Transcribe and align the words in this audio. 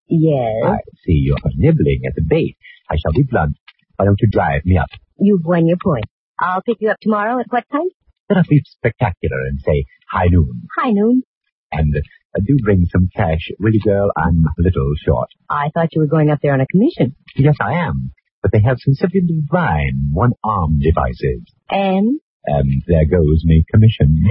Yes. 0.07 0.63
I 0.63 0.77
see 1.05 1.13
you're 1.23 1.37
nibbling 1.55 2.01
at 2.05 2.15
the 2.15 2.23
bait. 2.27 2.57
I 2.89 2.95
shall 2.97 3.13
be 3.13 3.23
blunt. 3.29 3.55
Why 3.95 4.05
don't 4.05 4.19
you 4.21 4.27
drive 4.29 4.65
me 4.65 4.77
up? 4.77 4.89
You've 5.19 5.45
won 5.45 5.67
your 5.67 5.77
point. 5.81 6.05
I'll 6.39 6.61
pick 6.61 6.77
you 6.81 6.89
up 6.89 6.97
tomorrow 7.01 7.39
at 7.39 7.47
what 7.49 7.63
time? 7.71 7.87
Let 8.29 8.39
us 8.39 8.47
be 8.47 8.61
spectacular 8.65 9.37
and 9.49 9.59
say 9.61 9.85
high 10.09 10.27
noon. 10.29 10.63
High 10.77 10.91
noon. 10.91 11.23
And 11.71 11.93
uh, 11.95 12.39
do 12.45 12.57
bring 12.63 12.85
some 12.91 13.09
cash, 13.15 13.49
will 13.59 13.73
you, 13.73 13.81
girl? 13.81 14.11
I'm 14.17 14.43
a 14.45 14.61
little 14.61 14.91
short. 15.05 15.29
I 15.49 15.69
thought 15.73 15.89
you 15.93 16.01
were 16.01 16.07
going 16.07 16.29
up 16.29 16.39
there 16.41 16.53
on 16.53 16.61
a 16.61 16.67
commission. 16.67 17.15
Yes, 17.35 17.55
I 17.61 17.73
am. 17.73 18.11
But 18.45 18.51
they 18.51 18.61
have 18.61 18.77
some 18.77 18.93
simply 18.93 19.21
divine 19.25 20.13
one-arm 20.13 20.77
devices. 20.77 21.41
And? 21.67 22.19
And 22.45 22.83
there 22.85 23.09
goes 23.09 23.41
me 23.43 23.65
commission. 23.73 24.21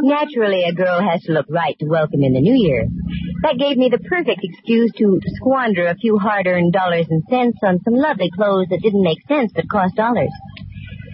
Naturally, 0.00 0.64
a 0.64 0.72
girl 0.72 1.02
has 1.02 1.20
to 1.24 1.32
look 1.32 1.44
right 1.50 1.76
to 1.80 1.84
welcome 1.86 2.22
in 2.22 2.32
the 2.32 2.40
new 2.40 2.54
year. 2.56 2.88
That 3.42 3.58
gave 3.58 3.76
me 3.76 3.90
the 3.90 3.98
perfect 3.98 4.40
excuse 4.42 4.90
to 4.96 5.20
squander 5.36 5.86
a 5.88 5.96
few 5.96 6.16
hard-earned 6.16 6.72
dollars 6.72 7.08
and 7.10 7.22
cents 7.28 7.58
on 7.62 7.80
some 7.84 7.92
lovely 7.92 8.30
clothes 8.34 8.68
that 8.70 8.80
didn't 8.80 9.04
make 9.04 9.18
sense 9.28 9.52
but 9.54 9.68
cost 9.70 9.96
dollars. 9.96 10.32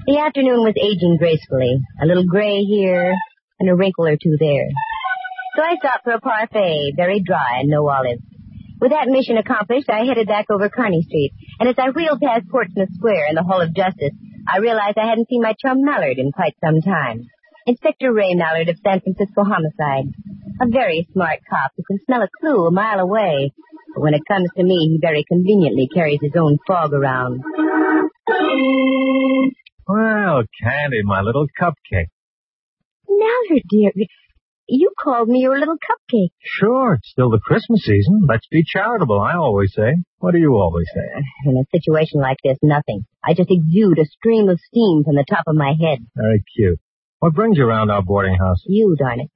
The 0.06 0.18
afternoon 0.18 0.62
was 0.62 0.74
aging 0.80 1.16
gracefully. 1.18 1.80
A 2.00 2.06
little 2.06 2.24
gray 2.24 2.60
here 2.60 3.16
and 3.58 3.68
a 3.68 3.74
wrinkle 3.74 4.06
or 4.06 4.16
two 4.16 4.36
there. 4.38 4.68
So 5.56 5.62
I 5.62 5.74
stopped 5.74 6.04
for 6.04 6.12
a 6.12 6.20
parfait, 6.20 6.92
very 6.94 7.20
dry 7.20 7.58
and 7.58 7.68
no 7.68 7.88
olives. 7.88 8.22
With 8.80 8.92
that 8.92 9.08
mission 9.08 9.36
accomplished, 9.36 9.90
I 9.90 10.04
headed 10.06 10.28
back 10.28 10.46
over 10.50 10.68
Kearny 10.68 11.02
Street. 11.02 11.32
And 11.58 11.68
as 11.68 11.74
I 11.78 11.90
wheeled 11.90 12.20
past 12.20 12.48
Portsmouth 12.48 12.90
Square 12.94 13.26
and 13.28 13.36
the 13.36 13.42
Hall 13.42 13.60
of 13.60 13.74
Justice, 13.74 14.14
I 14.46 14.58
realized 14.58 14.98
I 14.98 15.08
hadn't 15.08 15.28
seen 15.28 15.42
my 15.42 15.54
chum 15.60 15.82
Mallard 15.82 16.18
in 16.18 16.30
quite 16.30 16.54
some 16.62 16.80
time. 16.80 17.26
Inspector 17.66 18.12
Ray 18.12 18.34
Mallard 18.34 18.68
of 18.68 18.78
San 18.82 19.00
Francisco 19.00 19.42
Homicide. 19.42 20.14
A 20.60 20.68
very 20.70 21.08
smart 21.12 21.40
cop 21.50 21.72
who 21.76 21.82
can 21.82 21.98
smell 22.06 22.22
a 22.22 22.28
clue 22.40 22.66
a 22.66 22.70
mile 22.70 23.00
away. 23.00 23.52
But 23.94 24.02
when 24.02 24.14
it 24.14 24.22
comes 24.28 24.48
to 24.56 24.62
me, 24.62 24.88
he 24.92 24.98
very 25.02 25.24
conveniently 25.26 25.88
carries 25.92 26.20
his 26.22 26.32
own 26.38 26.58
fog 26.66 26.94
around. 26.94 27.42
Well, 29.88 30.42
Candy, 30.62 31.02
my 31.02 31.20
little 31.20 31.46
cupcake. 31.60 32.12
Mallard, 33.08 33.62
dear, 33.68 33.90
you 34.68 34.90
called 34.98 35.28
me 35.28 35.40
your 35.40 35.58
little 35.58 35.76
cupcake. 35.76 36.30
Sure, 36.42 36.94
it's 36.94 37.10
still 37.10 37.30
the 37.30 37.40
Christmas 37.40 37.82
season. 37.84 38.26
Let's 38.28 38.46
be 38.50 38.62
charitable, 38.64 39.20
I 39.20 39.34
always 39.34 39.72
say. 39.74 39.96
What 40.18 40.32
do 40.32 40.38
you 40.38 40.54
always 40.56 40.86
say? 40.94 41.22
In 41.46 41.56
a 41.56 41.64
situation 41.76 42.20
like 42.20 42.36
this, 42.44 42.58
nothing. 42.62 43.06
I 43.24 43.34
just 43.34 43.50
exude 43.50 43.98
a 43.98 44.04
stream 44.04 44.48
of 44.48 44.60
steam 44.60 45.04
from 45.04 45.16
the 45.16 45.24
top 45.28 45.44
of 45.46 45.56
my 45.56 45.72
head. 45.80 45.98
Very 46.14 46.44
cute. 46.54 46.78
What 47.20 47.34
brings 47.34 47.56
you 47.56 47.64
around 47.64 47.90
our 47.90 48.02
boarding 48.02 48.36
house? 48.36 48.62
You, 48.66 48.94
darn 48.98 49.20
it. 49.20 49.30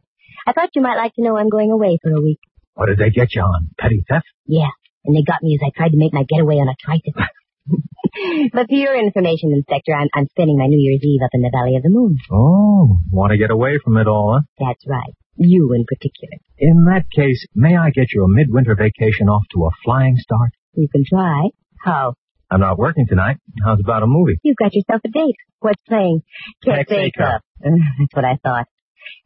I 0.47 0.53
thought 0.53 0.71
you 0.75 0.83
might 0.83 0.97
like 0.97 1.15
to 1.15 1.23
know 1.23 1.37
I'm 1.37 1.49
going 1.49 1.71
away 1.71 1.99
for 2.03 2.11
a 2.11 2.21
week. 2.21 2.39
What 2.75 2.87
did 2.87 2.99
they 2.99 3.11
get 3.11 3.35
you 3.35 3.43
on? 3.43 3.71
Petty 3.79 4.05
theft? 4.09 4.27
Yeah, 4.47 4.71
and 5.05 5.17
they 5.17 5.23
got 5.23 5.43
me 5.43 5.55
as 5.55 5.67
I 5.67 5.71
tried 5.77 5.91
to 5.91 5.99
make 5.99 6.13
my 6.13 6.25
getaway 6.25 6.57
on 6.57 6.69
a 6.69 6.77
tricycle. 6.79 7.25
but 8.53 8.67
for 8.69 8.75
your 8.75 8.97
information, 8.99 9.53
Inspector, 9.55 9.93
I'm, 9.93 10.09
I'm 10.15 10.27
spending 10.31 10.59
my 10.59 10.67
New 10.67 10.79
Year's 10.81 11.03
Eve 11.03 11.21
up 11.25 11.31
in 11.33 11.43
the 11.43 11.51
Valley 11.53 11.77
of 11.77 11.83
the 11.83 11.91
Moon. 11.91 12.17
Oh, 12.31 12.99
want 13.11 13.33
to 13.33 13.39
get 13.39 13.51
away 13.51 13.79
from 13.83 13.97
it 13.97 14.07
all, 14.07 14.39
huh? 14.39 14.43
That's 14.59 14.85
right. 14.87 15.13
You 15.37 15.73
in 15.75 15.85
particular. 15.87 16.37
In 16.59 16.85
that 16.85 17.05
case, 17.15 17.47
may 17.55 17.77
I 17.77 17.91
get 17.91 18.13
you 18.13 18.25
a 18.25 18.29
midwinter 18.29 18.75
vacation 18.77 19.29
off 19.29 19.43
to 19.55 19.65
a 19.65 19.71
flying 19.85 20.17
start? 20.17 20.51
You 20.75 20.89
can 20.93 21.05
try. 21.09 21.49
How? 21.81 22.15
I'm 22.51 22.61
not 22.61 22.79
working 22.79 23.07
tonight. 23.09 23.39
How's 23.65 23.81
about 23.83 24.03
a 24.03 24.07
movie? 24.07 24.39
You've 24.43 24.57
got 24.59 24.75
yourself 24.75 25.01
a 25.07 25.09
date. 25.09 25.37
What's 25.61 25.81
playing? 25.89 26.21
Tex 26.63 26.87
Tex 26.89 27.17
Acuff. 27.19 27.41
Uh, 27.65 27.71
That's 27.99 28.15
what 28.15 28.25
I 28.27 28.37
thought. 28.43 28.67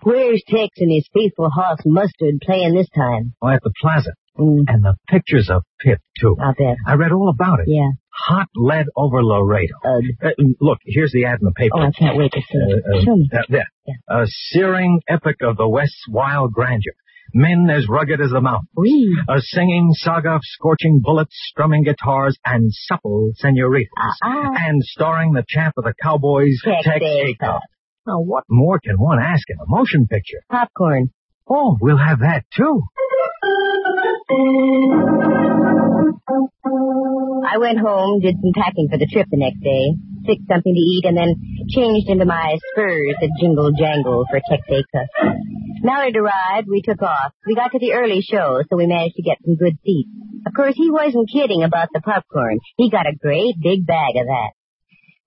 Where's 0.03 0.43
Tex 0.47 0.69
and 0.79 0.93
his 0.93 1.09
faithful 1.13 1.51
horse 1.51 1.81
Mustard 1.85 2.37
playing 2.43 2.75
this 2.75 2.89
time? 2.97 3.35
Oh, 3.43 3.49
at 3.49 3.63
the 3.65 3.73
plaza. 3.81 4.13
Mm, 4.39 4.65
And 4.69 4.85
the 4.85 4.95
pictures 5.09 5.49
of 5.51 5.63
Pip, 5.81 5.99
too. 6.21 6.37
I'll 6.41 6.55
bet. 6.55 6.77
I 6.87 6.95
read 6.95 7.11
all 7.13 7.31
about 7.31 7.61
it. 7.61 7.67
Yeah. 7.69 7.89
Hot 8.29 8.49
lead 8.57 8.87
over 8.97 9.23
Laredo. 9.23 9.75
Uh, 9.85 10.01
Uh, 10.29 10.31
look, 10.61 10.79
here's 10.85 11.13
the 11.13 11.25
ad 11.27 11.39
in 11.41 11.45
the 11.45 11.53
paper. 11.53 11.77
oh, 11.77 11.83
I 11.89 11.91
can't 11.93 12.17
wait 12.17 12.33
to 12.33 12.41
see 12.41 12.59
Uh, 12.59 12.77
it. 12.77 13.09
uh, 13.09 13.15
me. 13.15 13.29
uh, 13.33 13.43
there. 13.49 13.67
Yeah. 13.87 13.95
A 14.09 14.27
searing 14.27 15.01
epic 15.09 15.37
of 15.43 15.57
the 15.57 15.69
West's 15.69 16.05
wild 16.09 16.53
grandeur. 16.53 16.95
Men 17.35 17.69
as 17.71 17.89
rugged 17.89 18.21
as 18.21 18.31
the 18.31 18.41
mountain. 18.41 18.69
Wee. 18.77 19.17
A 19.29 19.41
singing 19.41 19.91
saga 19.93 20.31
of 20.37 20.41
scorching 20.45 21.01
bullets, 21.03 21.37
strumming 21.51 21.83
guitars, 21.83 22.39
and 22.45 22.73
supple 22.73 23.33
senoritas. 23.35 23.91
Ah, 24.25 24.53
And 24.67 24.83
starring 24.83 25.33
the 25.33 25.45
champ 25.47 25.75
of 25.77 25.85
the 25.85 25.93
Cowboys, 26.01 26.59
Tex 26.65 26.85
Tex 26.85 27.05
Acuff. 27.05 27.35
Acuff. 27.41 27.61
Now, 28.07 28.21
what 28.21 28.45
more 28.49 28.79
can 28.79 28.97
one 28.99 29.19
ask 29.19 29.49
in 29.51 29.57
a 29.61 29.67
motion 29.67 30.07
picture? 30.07 30.39
popcorn. 30.51 31.11
Oh, 31.49 31.77
we'll 31.81 31.97
have 31.99 32.21
that 32.21 32.45
too. 32.57 32.83
I 36.29 37.59
went 37.59 37.79
home, 37.79 38.21
did 38.21 38.35
some 38.43 38.51
packing 38.55 38.89
for 38.91 38.99
the 38.99 39.07
trip 39.07 39.29
the 39.31 39.39
next 39.39 39.63
day, 39.63 39.95
fixed 40.27 40.49
something 40.51 40.75
to 40.75 40.81
eat, 40.81 41.05
and 41.07 41.17
then 41.17 41.39
changed 41.71 42.11
into 42.11 42.27
my 42.27 42.59
spurs 42.73 43.15
that 43.21 43.31
jingle 43.39 43.71
jangle 43.79 44.27
for 44.29 44.41
Tex 44.51 44.63
Acuff. 44.67 45.07
Mallard 45.83 46.17
arrived, 46.17 46.67
we 46.69 46.83
took 46.83 47.01
off. 47.03 47.31
We 47.47 47.55
got 47.55 47.71
to 47.73 47.79
the 47.79 47.93
early 47.93 48.23
show, 48.23 48.59
so 48.69 48.77
we 48.77 48.87
managed 48.87 49.15
to 49.17 49.23
get 49.23 49.39
some 49.45 49.55
good 49.55 49.79
seats. 49.85 50.11
Of 50.47 50.53
course, 50.55 50.75
he 50.75 50.91
wasn't 50.91 51.31
kidding 51.31 51.63
about 51.63 51.89
the 51.95 52.01
popcorn. 52.01 52.59
He 52.77 52.91
got 52.91 53.07
a 53.07 53.15
great 53.15 53.55
big 53.63 53.87
bag 53.87 54.19
of 54.19 54.27
that. 54.27 54.51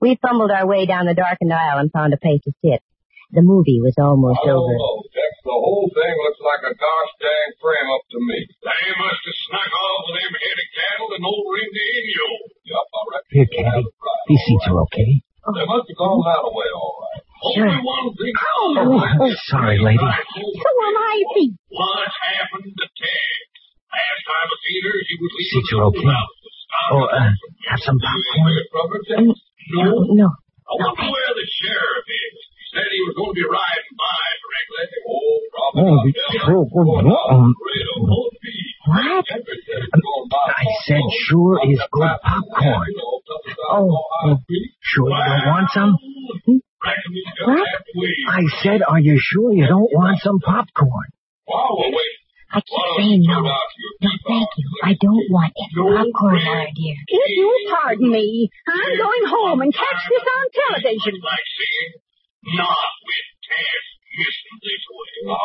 We 0.01 0.19
fumbled 0.21 0.51
our 0.51 0.67
way 0.67 0.85
down 0.85 1.05
the 1.05 1.13
darkened 1.13 1.53
aisle 1.53 1.79
and 1.79 1.91
found 1.91 2.13
a 2.13 2.17
place 2.17 2.41
to 2.43 2.51
sit. 2.63 2.83
The 3.31 3.41
movie 3.41 3.79
was 3.79 3.95
almost 3.99 4.39
oh. 4.43 4.51
over. 4.51 4.75
Tex, 5.49 5.57
the 5.57 5.65
whole 5.65 5.89
thing 5.89 6.13
looks 6.21 6.41
like 6.45 6.61
a 6.69 6.73
gosh 6.77 7.11
dang 7.17 7.49
frame 7.57 7.89
up 7.89 8.03
to 8.13 8.19
me. 8.21 8.39
They 8.61 8.85
must 9.01 9.21
have 9.25 9.39
snuck 9.49 9.71
off 9.73 10.01
with 10.05 10.15
them 10.21 10.33
head 10.37 10.57
of 10.61 10.69
cattle 10.77 11.09
and 11.17 11.23
old 11.25 11.45
ring 11.49 11.69
the 11.73 11.85
Inyo. 11.89 12.29
Yep, 12.69 12.85
I 12.85 12.99
reckon. 13.09 13.29
Here, 13.33 13.47
they 13.49 13.61
Candy. 13.65 13.89
right. 13.89 14.23
These 14.29 14.43
seats 14.45 14.65
are 14.69 14.79
okay. 14.85 15.09
They 15.49 15.65
must 15.65 15.87
have 15.89 15.97
gone 15.97 16.21
that 16.29 16.45
way, 16.53 16.69
all 16.77 16.95
right. 17.01 17.21
Sure. 17.55 17.65
Only 17.65 17.81
one 17.81 18.07
thing. 18.13 18.33
Oh, 18.37 19.25
oh, 19.25 19.33
sorry, 19.49 19.79
lady. 19.81 19.97
So 19.97 20.69
am 20.85 20.97
I, 20.99 21.15
see. 21.33 21.49
What 21.73 22.05
happened 22.05 22.69
to 22.69 22.85
Ted? 22.99 23.41
Last 23.89 24.21
time 24.29 24.47
I 24.53 24.55
seen 24.61 24.81
her, 24.85 24.95
she 25.01 25.15
was 25.17 25.31
leaving 25.33 25.49
Seats 25.49 25.71
are 25.73 25.83
okay. 25.89 26.03
the 26.05 26.13
house 26.13 26.35
to 26.37 26.49
stop 26.53 26.89
Oh, 26.93 27.03
at 27.09 27.15
uh, 27.17 27.31
have 27.73 27.81
some 27.81 27.97
popcorn? 27.97 28.53
Rubber, 28.69 29.01
Tex? 29.07 29.23
No. 29.73 29.87
No. 30.13 30.27
I 30.69 30.73
wonder 30.77 31.07
where 31.09 31.31
the 31.33 31.47
sheriff 31.49 32.05
is. 32.05 32.37
He 32.79 32.85
said 32.85 32.95
he 32.95 33.01
was 33.03 33.15
going 33.19 33.31
to 33.33 33.37
be 33.39 33.47
riding 33.49 33.93
by 33.99 34.23
directly. 34.39 34.83
Oh, 35.03 35.35
probably. 35.51 35.83
Oh, 35.83 35.95
not. 35.95 36.03
the- 36.05 36.15
Yeah. 36.31 36.53
oh, 36.53 36.63
oh, 36.71 36.87
Oh. 37.09 37.35
I'm 37.35 37.51
afraid 37.51 37.85
of 37.91 37.99
won't 38.07 38.35
be. 38.39 38.55
What? 38.87 39.25
I 40.49 40.65
said 40.87 41.03
sure 41.27 41.59
is 41.67 41.81
good 41.91 42.15
popcorn. 42.23 42.91
Oh, 43.69 43.99
oh 44.23 44.37
Sure 44.81 45.09
you 45.09 45.23
don't 45.29 45.45
want 45.51 45.67
some? 45.73 45.91
What? 47.45 47.67
I 48.29 48.41
said, 48.63 48.81
are 48.87 48.99
you 48.99 49.19
sure 49.21 49.51
you 49.53 49.67
don't 49.67 49.91
want 49.93 50.19
some 50.21 50.39
popcorn? 50.39 51.09
Wow, 51.47 51.75
well, 51.77 51.91
wait. 51.91 52.15
I 52.51 52.61
keep 52.61 52.85
saying 52.97 53.21
no. 53.29 53.41
No, 53.45 54.09
thank 54.25 54.49
you. 54.57 54.65
I 54.81 54.93
don't 54.99 55.27
want 55.29 55.53
any 55.53 56.11
popcorn, 56.13 56.41
Laura, 56.45 56.65
dear. 56.73 56.95
If 57.05 57.29
you 57.37 57.67
pardon 57.69 58.09
me, 58.09 58.49
I'm 58.67 58.97
going 58.97 59.25
home 59.29 59.61
and 59.61 59.73
catch 59.73 60.01
this 60.09 60.25
on 60.25 60.45
television. 60.57 61.13
Not 62.55 62.91
with 63.05 63.27
Tess 63.45 63.85
missing 64.17 64.57
this 64.65 64.83
way. 64.89 65.13
I 65.29 65.37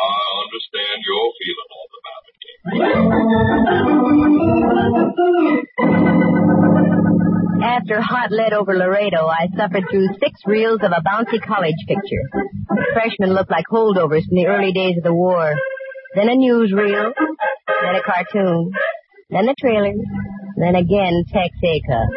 understand 0.45 0.97
your 1.05 1.25
feeling 1.37 1.69
all 1.75 1.89
about 2.01 2.23
it. 2.25 2.41
After 7.65 8.01
hot 8.01 8.31
lead 8.31 8.53
over 8.53 8.75
Laredo, 8.75 9.27
I 9.27 9.47
suffered 9.55 9.83
through 9.89 10.07
six 10.19 10.41
reels 10.45 10.79
of 10.81 10.91
a 10.91 11.01
bouncy 11.05 11.41
college 11.45 11.77
picture. 11.87 12.25
Freshmen 12.93 13.33
looked 13.33 13.51
like 13.51 13.65
holdovers 13.71 14.25
from 14.25 14.37
the 14.37 14.47
early 14.47 14.71
days 14.71 14.97
of 14.97 15.03
the 15.03 15.13
war. 15.13 15.53
Then 16.15 16.29
a 16.29 16.35
newsreel, 16.35 17.11
then 17.67 17.95
a 17.95 18.01
cartoon, 18.01 18.71
then 19.29 19.45
the 19.45 19.55
trailer, 19.59 19.93
then 20.57 20.75
again 20.75 21.23
Tex 21.31 21.49
Acuff. 21.63 22.07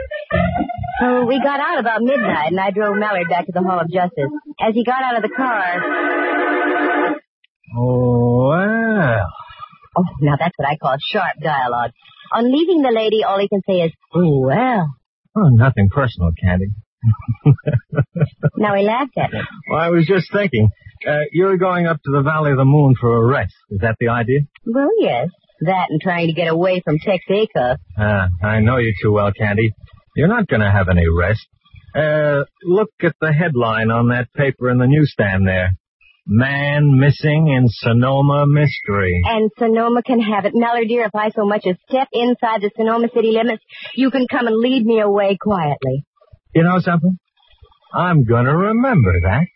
So 1.00 1.24
we 1.26 1.40
got 1.40 1.60
out 1.60 1.78
about 1.78 2.02
midnight, 2.02 2.50
and 2.50 2.58
I 2.60 2.70
drove 2.70 2.96
Mallard 2.96 3.28
back 3.28 3.46
to 3.46 3.52
the 3.52 3.62
Hall 3.62 3.80
of 3.80 3.90
Justice. 3.90 4.30
As 4.60 4.74
he 4.74 4.84
got 4.84 5.02
out 5.02 5.16
of 5.16 5.22
the 5.22 5.28
car, 5.34 7.14
Oh, 7.76 8.48
well. 8.48 9.26
oh, 9.98 10.04
now 10.22 10.36
that's 10.38 10.54
what 10.56 10.68
I 10.68 10.76
call 10.76 10.96
sharp 11.12 11.36
dialogue. 11.42 11.90
On 12.34 12.44
leaving 12.50 12.82
the 12.82 12.90
lady, 12.90 13.22
all 13.24 13.38
he 13.38 13.48
can 13.48 13.60
say 13.68 13.80
is, 13.86 13.92
"Oh 14.14 14.40
well." 14.40 14.88
Oh, 15.36 15.48
nothing 15.50 15.88
personal, 15.90 16.30
Candy. 16.42 16.66
Now 18.56 18.74
he 18.74 18.82
laughed 18.82 19.16
at 19.16 19.32
me. 19.32 19.40
Well, 19.70 19.80
I 19.80 19.90
was 19.90 20.06
just 20.06 20.32
thinking, 20.32 20.68
uh, 21.06 21.20
you're 21.32 21.58
going 21.58 21.86
up 21.86 21.98
to 22.04 22.10
the 22.10 22.22
Valley 22.22 22.50
of 22.50 22.56
the 22.56 22.64
Moon 22.64 22.94
for 23.00 23.14
a 23.16 23.24
rest. 23.26 23.54
Is 23.70 23.80
that 23.82 23.96
the 24.00 24.08
idea? 24.08 24.40
Well, 24.66 24.88
yes, 24.98 25.28
that 25.60 25.86
and 25.90 26.00
trying 26.00 26.26
to 26.26 26.32
get 26.32 26.48
away 26.48 26.80
from 26.84 26.98
Tex 26.98 27.22
Acuff. 27.30 27.76
Ah, 27.98 28.28
I 28.42 28.60
know 28.60 28.78
you 28.78 28.92
too 29.02 29.12
well, 29.12 29.30
Candy. 29.38 29.70
You're 30.18 30.26
not 30.26 30.48
going 30.48 30.62
to 30.62 30.70
have 30.70 30.88
any 30.90 31.06
rest. 31.06 31.46
Uh, 31.94 32.42
look 32.64 32.90
at 33.04 33.14
the 33.20 33.32
headline 33.32 33.92
on 33.92 34.08
that 34.08 34.26
paper 34.34 34.68
in 34.68 34.78
the 34.78 34.88
newsstand 34.88 35.46
there. 35.46 35.70
Man 36.26 36.98
missing 36.98 37.46
in 37.56 37.68
Sonoma 37.68 38.44
mystery. 38.48 39.22
And 39.26 39.48
Sonoma 39.56 40.02
can 40.02 40.18
have 40.18 40.44
it. 40.44 40.54
Mallard, 40.56 40.88
dear, 40.88 41.04
if 41.04 41.14
I 41.14 41.30
so 41.30 41.46
much 41.46 41.64
as 41.68 41.76
step 41.88 42.08
inside 42.12 42.62
the 42.62 42.72
Sonoma 42.76 43.06
city 43.14 43.30
limits, 43.30 43.62
you 43.94 44.10
can 44.10 44.26
come 44.28 44.48
and 44.48 44.56
lead 44.56 44.84
me 44.84 44.98
away 44.98 45.38
quietly. 45.40 46.04
You 46.52 46.64
know 46.64 46.80
something? 46.80 47.16
I'm 47.94 48.24
going 48.24 48.46
to 48.46 48.56
remember 48.56 49.20
that. 49.22 49.46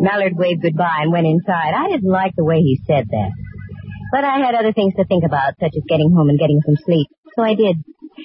Mallard 0.00 0.32
waved 0.34 0.62
goodbye 0.62 1.02
and 1.02 1.12
went 1.12 1.28
inside. 1.28 1.74
I 1.76 1.90
didn't 1.92 2.10
like 2.10 2.32
the 2.36 2.44
way 2.44 2.58
he 2.58 2.80
said 2.88 3.06
that. 3.08 3.30
But 4.10 4.24
I 4.24 4.38
had 4.38 4.54
other 4.54 4.72
things 4.72 4.94
to 4.96 5.04
think 5.04 5.24
about, 5.24 5.54
such 5.60 5.74
as 5.76 5.84
getting 5.88 6.10
home 6.12 6.28
and 6.30 6.38
getting 6.38 6.60
some 6.64 6.76
sleep. 6.84 7.08
So 7.36 7.42
I 7.42 7.54
did. 7.54 7.76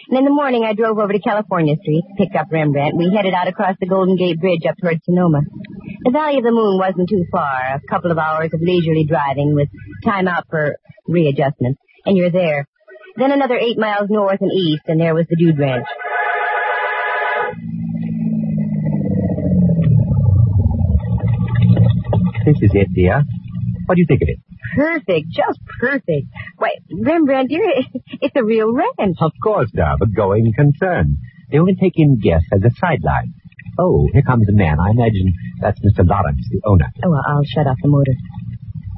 And 0.10 0.18
in 0.18 0.26
the 0.26 0.32
morning, 0.32 0.64
I 0.64 0.74
drove 0.74 0.98
over 0.98 1.14
to 1.14 1.20
California 1.20 1.76
Street, 1.82 2.04
picked 2.18 2.36
up 2.36 2.48
Rembrandt. 2.52 2.96
We 2.98 3.14
headed 3.16 3.34
out 3.34 3.48
across 3.48 3.76
the 3.80 3.88
Golden 3.88 4.16
Gate 4.16 4.40
Bridge 4.40 4.66
up 4.68 4.76
towards 4.82 5.04
Sonoma. 5.06 5.42
The 6.04 6.12
Valley 6.12 6.38
of 6.38 6.44
the 6.44 6.52
Moon 6.52 6.80
wasn't 6.80 7.10
too 7.10 7.26
far, 7.32 7.76
a 7.76 7.82
couple 7.90 8.12
of 8.12 8.18
hours 8.18 8.50
of 8.54 8.60
leisurely 8.62 9.06
driving 9.06 9.54
with 9.54 9.70
time 10.04 10.28
out 10.28 10.46
for 10.50 10.78
readjustment. 11.08 11.78
And 12.06 12.18
you're 12.18 12.32
there. 12.32 12.66
Then 13.18 13.32
another 13.32 13.58
eight 13.58 13.78
miles 13.78 14.10
north 14.10 14.42
and 14.42 14.52
east, 14.52 14.84
and 14.88 15.00
there 15.00 15.14
was 15.14 15.26
the 15.30 15.36
Dude 15.36 15.60
Ranch. 15.60 15.86
This 22.46 22.58
is 22.62 22.72
it, 22.74 22.88
dear. 22.94 23.24
What 23.86 23.96
do 23.96 24.02
you 24.02 24.08
think 24.08 24.22
of 24.22 24.28
it? 24.28 24.40
Perfect, 24.76 25.28
just 25.30 25.60
perfect. 25.84 26.28
Why, 26.58 26.72
Rembrandt, 26.92 27.50
dear, 27.50 27.62
it's 28.22 28.36
a 28.36 28.44
real 28.44 28.72
ranch. 28.74 29.18
Of 29.20 29.34
course, 29.44 29.70
dear, 29.74 29.96
but 30.00 30.14
going 30.16 30.54
concern. 30.56 31.18
They 31.52 31.60
only 31.60 31.76
take 31.76 31.94
in 31.96 32.20
guests 32.20 32.48
as 32.54 32.64
a 32.64 32.72
sideline. 32.80 33.34
Oh, 33.80 34.08
here 34.14 34.22
comes 34.22 34.48
a 34.50 34.54
man. 34.54 34.78
I 34.80 34.92
imagine 34.92 35.34
that's 35.62 35.80
Mr. 35.80 36.08
Lawrence, 36.08 36.48
the 36.50 36.62
owner. 36.66 36.88
Oh, 37.04 37.14
I'll 37.28 37.44
shut 37.44 37.68
off 37.68 37.78
the 37.82 37.90
motor. 37.90 38.14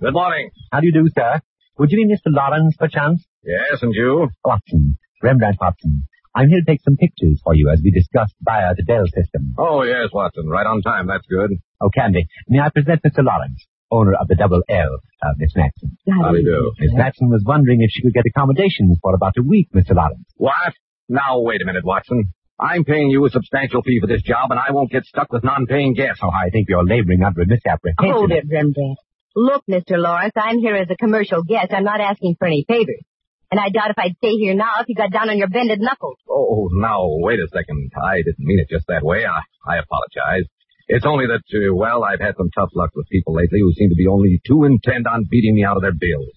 Good 0.02 0.14
morning. 0.14 0.50
How 0.72 0.82
do 0.82 0.88
you 0.88 0.94
do, 0.94 1.08
sir? 1.16 1.42
Would 1.80 1.92
you 1.92 2.06
be 2.06 2.14
Mr. 2.14 2.28
Lawrence, 2.32 2.76
perchance? 2.78 3.26
Yes, 3.44 3.82
and 3.82 3.94
you? 3.94 4.30
Watson. 4.44 4.98
Rembrandt 5.24 5.58
Watson. 5.60 6.04
I'm 6.36 6.50
here 6.50 6.60
to 6.60 6.66
take 6.66 6.82
some 6.84 6.98
pictures 6.98 7.40
for 7.44 7.56
you 7.56 7.70
as 7.72 7.82
we 7.84 7.92
discussed 7.92 8.36
via 8.42 8.76
the 8.76 8.84
Bell 8.84 9.06
system. 9.08 9.56
Oh, 9.58 9.84
yes, 9.84 10.10
Watson. 10.14 10.48
Right 10.48 10.66
on 10.66 10.82
time. 10.82 11.08
That's 11.08 11.26
good. 11.28 11.52
Oh, 11.80 11.90
Candy, 11.90 12.28
may 12.48 12.60
I 12.60 12.70
present 12.70 13.02
Mr. 13.04 13.24
Lawrence, 13.24 13.66
owner 13.92 14.14
of 14.14 14.28
the 14.28 14.36
Double 14.36 14.62
L, 14.70 14.98
uh, 15.22 15.34
Miss 15.38 15.52
Matson. 15.56 15.98
How 16.10 16.32
do 16.32 16.38
you 16.38 16.46
do? 16.46 16.72
Miss 16.80 16.94
Matson 16.94 17.30
was 17.30 17.44
wondering 17.46 17.82
if 17.82 17.90
she 17.92 18.02
could 18.02 18.14
get 18.14 18.26
accommodations 18.26 18.98
for 19.02 19.14
about 19.14 19.34
a 19.38 19.44
week, 19.44 19.70
Mr. 19.74 19.96
Lawrence. 19.96 20.26
What? 20.38 20.74
Now, 21.08 21.40
wait 21.40 21.62
a 21.62 21.66
minute, 21.66 21.86
Watson. 21.86 22.34
I'm 22.60 22.84
paying 22.86 23.10
you 23.10 23.26
a 23.26 23.30
substantial 23.30 23.82
fee 23.82 24.00
for 24.00 24.08
this 24.08 24.22
job, 24.22 24.50
and 24.50 24.60
I 24.60 24.72
won't 24.72 24.90
get 24.90 25.04
stuck 25.06 25.32
with 25.32 25.44
non-paying 25.44 25.94
guests. 25.94 26.22
Oh, 26.24 26.30
I 26.30 26.50
think 26.50 26.70
you're 26.70 26.86
laboring 26.86 27.22
under 27.22 27.42
a 27.42 27.46
misapprehension. 27.46 28.16
Hold 28.16 28.32
it, 28.32 28.46
Rembrandt. 28.50 28.98
Look, 29.36 29.64
Mr. 29.70 29.98
Lawrence, 30.00 30.32
I'm 30.38 30.60
here 30.60 30.76
as 30.78 30.88
a 30.90 30.96
commercial 30.96 31.44
guest. 31.44 31.74
I'm 31.74 31.84
not 31.84 32.00
asking 32.00 32.38
for 32.40 32.48
any 32.48 32.64
favors. 32.68 33.04
And 33.52 33.60
I 33.60 33.70
doubt 33.70 33.92
if 33.92 34.00
I'd 34.00 34.16
stay 34.18 34.32
here 34.32 34.56
now 34.56 34.80
if 34.80 34.88
you 34.88 34.96
got 34.96 35.12
down 35.12 35.30
on 35.30 35.38
your 35.38 35.50
bended 35.50 35.80
knuckles. 35.80 36.18
Oh, 36.30 36.70
now, 36.74 37.06
wait 37.06 37.40
a 37.40 37.48
second. 37.54 37.92
I 38.02 38.18
didn't 38.18 38.40
mean 38.40 38.60
it 38.60 38.70
just 38.74 38.88
that 38.88 39.04
way. 39.04 39.26
I, 39.26 39.42
I 39.70 39.78
apologize. 39.80 40.48
It's 40.88 41.06
only 41.06 41.26
that, 41.26 41.42
uh, 41.50 41.74
well, 41.74 42.04
I've 42.04 42.20
had 42.22 42.38
some 42.38 42.50
tough 42.54 42.70
luck 42.76 42.92
with 42.96 43.08
people 43.10 43.34
lately 43.34 43.60
who 43.62 43.74
seem 43.74 43.90
to 43.90 43.96
be 43.96 44.06
only 44.08 44.40
too 44.46 44.66
intent 44.66 45.08
on 45.08 45.26
beating 45.30 45.56
me 45.56 45.64
out 45.66 45.78
of 45.78 45.82
their 45.82 45.94
bills. 45.98 46.30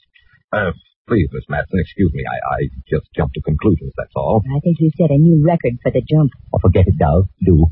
Uh, 0.52 0.72
please, 1.06 1.28
Miss 1.32 1.44
Matson, 1.48 1.78
excuse 1.80 2.10
me. 2.14 2.24
I, 2.24 2.36
I 2.54 2.58
just 2.88 3.12
jumped 3.14 3.34
to 3.34 3.42
conclusions, 3.42 3.92
that's 3.96 4.12
all. 4.16 4.42
I 4.48 4.60
think 4.60 4.76
you 4.80 4.90
set 4.96 5.10
a 5.10 5.18
new 5.18 5.44
record 5.44 5.76
for 5.82 5.92
the 5.92 6.00
jump. 6.00 6.30
Oh, 6.54 6.58
forget 6.60 6.86
it, 6.88 6.96
Dove. 6.98 7.28
Do. 7.44 7.66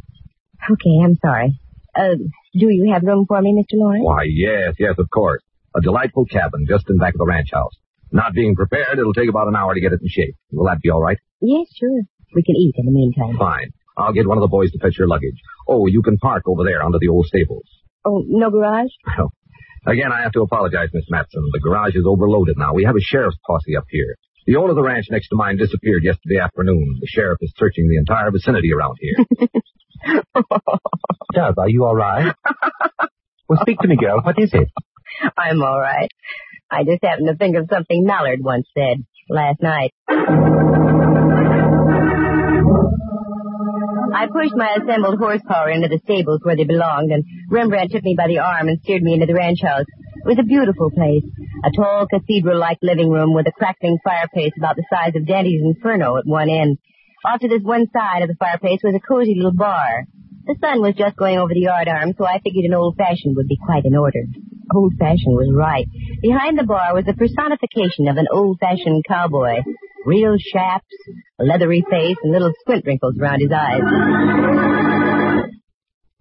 Okay, 0.71 0.97
I'm 1.02 1.16
sorry. 1.25 1.59
Uh, 1.95 2.16
do 2.52 2.66
you 2.68 2.92
have 2.92 3.02
room 3.04 3.25
for 3.26 3.40
me, 3.40 3.56
Mr. 3.56 3.78
Lawrence? 3.80 4.04
Why, 4.04 4.25
yes, 4.28 4.75
yes, 4.78 4.97
of 4.99 5.09
course. 5.09 5.40
A 5.75 5.80
delightful 5.80 6.26
cabin 6.26 6.66
just 6.68 6.85
in 6.90 6.99
back 6.99 7.14
of 7.14 7.18
the 7.18 7.26
ranch 7.26 7.49
house. 7.52 7.73
Not 8.12 8.35
being 8.35 8.54
prepared, 8.54 8.99
it'll 8.99 9.14
take 9.14 9.30
about 9.30 9.49
an 9.49 9.56
hour 9.56 9.73
to 9.75 9.80
get 9.80 9.92
it 9.92 10.00
in 10.02 10.09
shape. 10.09 10.35
Will 10.52 10.66
that 10.66 10.80
be 10.83 10.90
all 10.90 11.00
right? 11.02 11.18
Yes, 11.40 11.68
sure. 11.75 12.02
We 12.35 12.42
can 12.42 12.56
eat 12.56 12.75
in 12.76 12.85
the 12.85 12.92
meantime. 12.92 13.37
Fine. 13.38 13.73
I'll 13.97 14.12
get 14.12 14.26
one 14.26 14.37
of 14.37 14.42
the 14.42 14.49
boys 14.49 14.71
to 14.73 14.78
fetch 14.78 14.99
your 14.99 15.09
luggage. 15.09 15.40
Oh, 15.68 15.87
you 15.87 16.02
can 16.02 16.18
park 16.18 16.44
over 16.46 16.64
there 16.64 16.82
under 16.82 16.99
the 17.00 17.08
old 17.08 17.26
stables. 17.26 17.64
Oh, 18.04 18.23
no 18.26 18.50
garage? 18.50 18.90
Well, 19.87 19.94
again, 19.94 20.11
I 20.12 20.23
have 20.23 20.32
to 20.32 20.42
apologize, 20.42 20.88
Miss 20.92 21.04
Matson. 21.08 21.49
The 21.52 21.61
garage 21.61 21.94
is 21.94 22.04
overloaded 22.04 22.56
now. 22.58 22.75
We 22.75 22.82
have 22.85 22.96
a 22.96 23.00
sheriff's 23.00 23.38
posse 23.46 23.76
up 23.76 23.85
here. 23.88 24.16
The 24.46 24.56
owner 24.56 24.70
of 24.70 24.76
the 24.76 24.82
ranch 24.82 25.06
next 25.11 25.28
to 25.28 25.37
mine 25.37 25.56
disappeared 25.56 26.02
yesterday 26.02 26.38
afternoon. 26.38 26.99
The 27.00 27.06
sheriff 27.06 27.38
is 27.40 27.52
searching 27.56 27.88
the 27.88 27.96
entire 27.99 28.30
vicinity 28.32 28.73
around 28.73 28.96
here. 29.00 29.14
Dove, 31.35 31.58
are 31.58 31.68
you 31.68 31.85
all 31.85 31.94
right? 31.94 32.35
well, 33.49 33.61
speak 33.62 33.78
to 33.80 33.88
me, 33.88 33.96
girl. 33.96 34.20
What 34.23 34.38
is 34.38 34.50
it? 34.52 34.68
I'm 35.37 35.62
all 35.62 35.80
right. 35.80 36.11
I 36.70 36.85
just 36.85 37.04
happened 37.04 37.28
to 37.28 37.37
think 37.37 37.56
of 37.56 37.68
something 37.70 38.04
Mallard 38.04 38.40
once 38.42 38.68
said 38.76 39.04
last 39.28 39.62
night. 39.62 39.92
I 44.16 44.32
pushed 44.32 44.56
my 44.56 44.80
assembled 44.80 45.18
horsepower 45.18 45.68
into 45.68 45.88
the 45.88 46.00
stables 46.04 46.40
where 46.42 46.56
they 46.56 46.64
belonged, 46.64 47.12
and 47.12 47.23
Rembrandt 47.50 47.92
took 47.92 48.02
me 48.02 48.14
by 48.16 48.28
the 48.28 48.38
arm 48.38 48.68
and 48.68 48.80
steered 48.80 49.02
me 49.02 49.12
into 49.12 49.26
the 49.26 49.35
ranch 49.35 49.61
house. 49.61 49.85
It 50.25 50.25
was 50.25 50.38
a 50.40 50.49
beautiful 50.49 50.90
place, 50.90 51.28
a 51.64 51.70
tall 51.76 52.06
cathedral-like 52.08 52.78
living 52.80 53.11
room 53.11 53.35
with 53.35 53.46
a 53.46 53.52
crackling 53.52 53.99
fireplace 54.02 54.56
about 54.56 54.76
the 54.76 54.88
size 54.88 55.12
of 55.16 55.26
Dante's 55.26 55.61
Inferno 55.61 56.16
at 56.16 56.25
one 56.25 56.49
end. 56.49 56.78
Off 57.26 57.40
to 57.40 57.49
this 57.49 57.61
one 57.62 57.87
side 57.92 58.23
of 58.23 58.28
the 58.28 58.40
fireplace 58.40 58.80
was 58.82 58.96
a 58.96 59.06
cozy 59.06 59.35
little 59.37 59.52
bar. 59.52 60.08
The 60.46 60.56
sun 60.64 60.80
was 60.80 60.94
just 60.96 61.16
going 61.16 61.37
over 61.37 61.52
the 61.52 61.68
yard 61.68 61.88
arm, 61.88 62.14
so 62.16 62.25
I 62.25 62.40
figured 62.40 62.64
an 62.64 62.75
old-fashioned 62.75 63.37
would 63.37 63.49
be 63.49 63.61
quite 63.66 63.85
in 63.85 63.96
order. 63.96 64.25
Old-fashioned 64.75 65.37
was 65.37 65.52
right. 65.52 65.87
Behind 66.23 66.56
the 66.58 66.64
bar 66.64 66.94
was 66.94 67.04
the 67.04 67.14
personification 67.14 68.08
of 68.08 68.16
an 68.16 68.32
old-fashioned 68.32 69.04
cowboy. 69.06 69.61
Real 70.06 70.36
chaps, 70.38 70.86
a 71.40 71.44
leathery 71.44 71.82
face, 71.90 72.16
and 72.22 72.32
little 72.32 72.52
squint 72.60 72.84
wrinkles 72.86 73.18
around 73.20 73.40
his 73.40 73.50
eyes. 73.50 73.82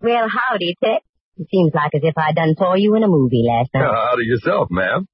Well, 0.01 0.27
howdy, 0.27 0.75
Tex. 0.83 1.05
It 1.37 1.47
seems 1.51 1.71
like 1.73 1.93
as 1.93 2.01
if 2.03 2.17
I 2.17 2.31
done 2.33 2.55
saw 2.57 2.73
you 2.75 2.95
in 2.95 3.03
a 3.03 3.07
movie 3.07 3.43
last 3.45 3.69
night. 3.73 3.83
Howdy 3.83 4.23
yourself, 4.25 4.69
ma'am. 4.71 5.05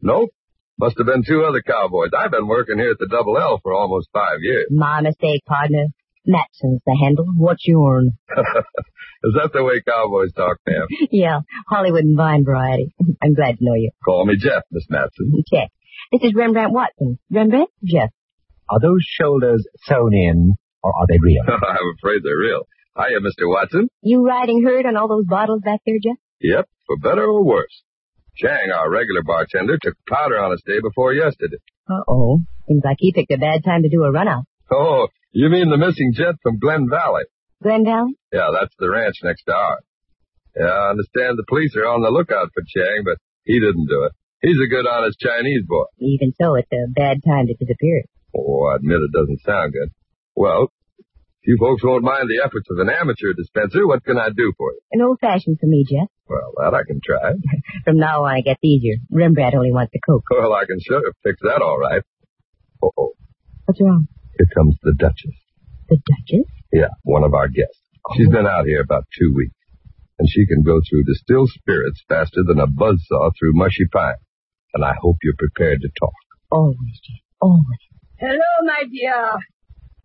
Nope. 0.00 0.30
Must 0.78 0.96
have 0.98 1.06
been 1.06 1.24
two 1.26 1.42
other 1.42 1.60
cowboys. 1.60 2.10
I've 2.16 2.30
been 2.30 2.46
working 2.46 2.78
here 2.78 2.92
at 2.92 2.98
the 2.98 3.08
Double 3.10 3.36
L 3.36 3.58
for 3.62 3.72
almost 3.74 4.08
five 4.12 4.38
years. 4.40 4.66
My 4.70 5.00
mistake, 5.00 5.44
partner. 5.46 5.86
Matson's 6.26 6.80
the 6.86 6.96
handle. 7.02 7.26
What's 7.36 7.66
yourn? 7.66 8.12
Is 9.24 9.34
that 9.34 9.50
the 9.52 9.64
way 9.64 9.82
cowboys 9.86 10.32
talk, 10.34 10.56
ma'am? 10.66 10.86
yeah, 11.10 11.40
Hollywood 11.68 12.04
and 12.04 12.16
Vine 12.16 12.44
variety. 12.44 12.94
I'm 13.22 13.34
glad 13.34 13.58
to 13.58 13.64
know 13.64 13.74
you. 13.74 13.90
Call 14.04 14.24
me 14.24 14.36
Jeff, 14.38 14.62
Miss 14.70 14.86
Matson. 14.88 15.42
Jeff. 15.52 15.68
This 16.12 16.22
is 16.22 16.34
Rembrandt 16.34 16.72
Watson. 16.72 17.18
Rembrandt? 17.30 17.70
Jeff. 17.84 18.10
Are 18.70 18.80
those 18.80 19.02
shoulders 19.02 19.66
sewn 19.86 20.14
in, 20.14 20.54
or 20.82 20.92
are 20.94 21.06
they 21.08 21.18
real? 21.20 21.42
I'm 21.48 21.94
afraid 21.98 22.22
they're 22.22 22.38
real. 22.38 22.62
Hiya, 22.96 23.20
Mr. 23.20 23.48
Watson. 23.48 23.88
You 24.02 24.24
riding 24.24 24.62
herd 24.64 24.86
on 24.86 24.96
all 24.96 25.08
those 25.08 25.26
bottles 25.26 25.62
back 25.64 25.80
there, 25.86 25.96
Jeff? 26.02 26.16
Yep, 26.40 26.68
for 26.86 26.96
better 26.98 27.24
or 27.24 27.44
worse. 27.44 27.82
Chang, 28.36 28.70
our 28.74 28.90
regular 28.90 29.22
bartender, 29.22 29.76
took 29.82 29.94
powder 30.08 30.38
on 30.38 30.52
us 30.52 30.60
day 30.66 30.78
before 30.80 31.12
yesterday. 31.12 31.56
Uh-oh. 31.88 32.40
Seems 32.68 32.82
like 32.84 32.96
he 33.00 33.12
picked 33.12 33.32
a 33.32 33.38
bad 33.38 33.64
time 33.64 33.82
to 33.82 33.88
do 33.90 34.02
a 34.04 34.12
run-out. 34.12 34.44
Oh, 34.70 35.08
you 35.32 35.48
mean 35.48 35.70
the 35.70 35.76
missing 35.76 36.12
jet 36.14 36.36
from 36.42 36.58
Glen 36.58 36.88
Valley? 36.88 37.24
Glen 37.62 37.84
Valley? 37.84 38.14
Yeah, 38.32 38.50
that's 38.54 38.74
the 38.78 38.88
ranch 38.88 39.16
next 39.24 39.42
to 39.44 39.52
ours. 39.52 39.84
Yeah, 40.56 40.66
I 40.66 40.90
understand 40.90 41.38
the 41.38 41.44
police 41.48 41.74
are 41.76 41.86
on 41.86 42.02
the 42.02 42.10
lookout 42.10 42.48
for 42.54 42.62
Chang, 42.66 43.02
but 43.04 43.18
he 43.44 43.58
didn't 43.60 43.86
do 43.86 44.04
it. 44.04 44.12
He's 44.42 44.58
a 44.62 44.68
good, 44.70 44.86
honest 44.86 45.18
Chinese 45.18 45.62
boy. 45.68 45.84
Even 45.98 46.32
so, 46.40 46.54
it's 46.54 46.70
a 46.72 46.88
bad 46.94 47.18
time 47.26 47.46
to 47.46 47.54
disappear. 47.54 48.02
Oh, 48.36 48.66
I 48.72 48.76
admit 48.76 48.98
it 49.02 49.12
doesn't 49.16 49.40
sound 49.42 49.72
good. 49.72 49.90
Well, 50.36 50.68
if 51.42 51.46
you 51.46 51.56
folks 51.58 51.82
won't 51.82 52.04
mind 52.04 52.28
the 52.28 52.44
efforts 52.44 52.68
of 52.70 52.78
an 52.78 52.90
amateur 52.92 53.32
dispenser, 53.36 53.86
what 53.86 54.04
can 54.04 54.18
I 54.18 54.28
do 54.28 54.52
for 54.56 54.72
you? 54.72 54.80
An 54.92 55.00
old-fashioned 55.02 55.58
for 55.58 55.66
me, 55.66 55.84
Jeff. 55.88 56.08
Well, 56.28 56.52
that 56.58 56.74
I 56.74 56.84
can 56.86 57.00
try. 57.04 57.32
From 57.84 57.96
now 57.96 58.24
on, 58.24 58.36
it 58.38 58.44
gets 58.44 58.60
easier. 58.62 58.96
Rembrandt 59.10 59.54
only 59.54 59.72
wants 59.72 59.92
the 59.92 60.00
coke. 60.04 60.24
Well, 60.30 60.52
I 60.52 60.64
can 60.66 60.78
sure 60.80 61.00
fix 61.24 61.40
that 61.42 61.62
all 61.62 61.78
right. 61.78 62.02
Uh-oh. 62.82 63.12
What's 63.64 63.80
wrong? 63.80 64.06
Here 64.38 64.46
comes 64.54 64.76
the 64.82 64.94
Duchess. 64.96 65.36
The 65.88 65.98
Duchess? 65.98 66.46
Yeah, 66.72 66.92
one 67.02 67.24
of 67.24 67.34
our 67.34 67.48
guests. 67.48 67.80
She's 68.16 68.28
been 68.28 68.46
out 68.46 68.66
here 68.66 68.80
about 68.80 69.04
two 69.18 69.32
weeks. 69.34 69.54
And 70.18 70.28
she 70.28 70.46
can 70.46 70.62
go 70.62 70.80
through 70.84 71.04
distilled 71.04 71.50
spirits 71.50 72.04
faster 72.06 72.44
than 72.46 72.60
a 72.60 72.66
buzzsaw 72.66 73.32
through 73.38 73.54
mushy 73.54 73.88
pine. 73.90 74.20
And 74.74 74.84
I 74.84 74.92
hope 75.00 75.16
you're 75.22 75.34
prepared 75.38 75.80
to 75.80 75.88
talk. 75.98 76.12
Always, 76.52 77.00
Jeff. 77.02 77.24
Always. 77.40 77.80
Hello, 78.20 78.50
my 78.64 78.84
dear. 78.92 79.38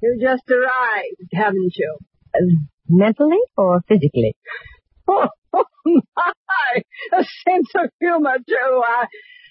You 0.01 0.17
just 0.21 0.49
arrived, 0.49 1.31
haven't 1.33 1.73
you? 1.75 1.97
Uh, 2.33 2.63
mentally 2.87 3.41
or 3.57 3.81
physically? 3.89 4.37
Oh, 5.05 5.27
oh, 5.53 5.65
my! 5.85 6.81
A 7.11 7.17
sense 7.17 7.69
of 7.75 7.89
humor, 7.99 8.37
too. 8.37 8.81
I, 8.87 9.05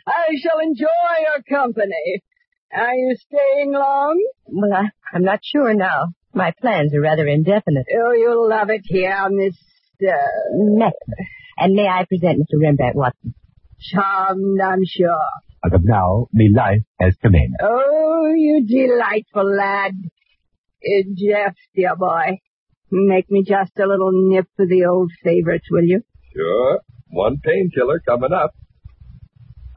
I 0.06 0.34
shall 0.40 0.60
enjoy 0.60 0.86
your 1.20 1.58
company. 1.58 2.22
Are 2.72 2.94
you 2.94 3.14
staying 3.16 3.72
long? 3.72 4.18
Well, 4.46 4.72
I, 4.72 4.88
I'm 5.14 5.24
not 5.24 5.40
sure 5.42 5.74
now. 5.74 6.14
My 6.32 6.52
plans 6.58 6.94
are 6.94 7.02
rather 7.02 7.26
indefinite. 7.26 7.84
Oh, 7.94 8.12
you'll 8.12 8.48
love 8.48 8.70
it 8.70 8.82
here, 8.84 9.28
Miss... 9.28 9.56
Uh. 10.02 10.90
And 11.58 11.74
may 11.74 11.86
I 11.86 12.06
present 12.08 12.40
Mr. 12.40 12.60
Rembrandt 12.60 12.96
Watson? 12.96 13.34
charmed, 13.92 14.60
I'm 14.60 14.84
sure. 14.84 15.28
As 15.64 15.72
of 15.72 15.80
now, 15.84 16.26
me 16.32 16.50
life 16.54 16.82
has 17.00 17.16
commenced. 17.22 17.56
Oh, 17.62 18.32
you 18.36 18.66
delightful 18.66 19.56
lad. 19.56 19.92
Uh, 20.84 21.02
Jeff, 21.16 21.54
dear 21.74 21.96
boy, 21.96 22.38
make 22.90 23.30
me 23.30 23.42
just 23.42 23.72
a 23.78 23.86
little 23.86 24.10
nip 24.12 24.46
of 24.58 24.68
the 24.68 24.84
old 24.84 25.10
favorites, 25.22 25.66
will 25.70 25.84
you? 25.84 26.02
Sure. 26.34 26.80
One 27.08 27.38
painkiller 27.42 28.00
coming 28.06 28.32
up. 28.32 28.50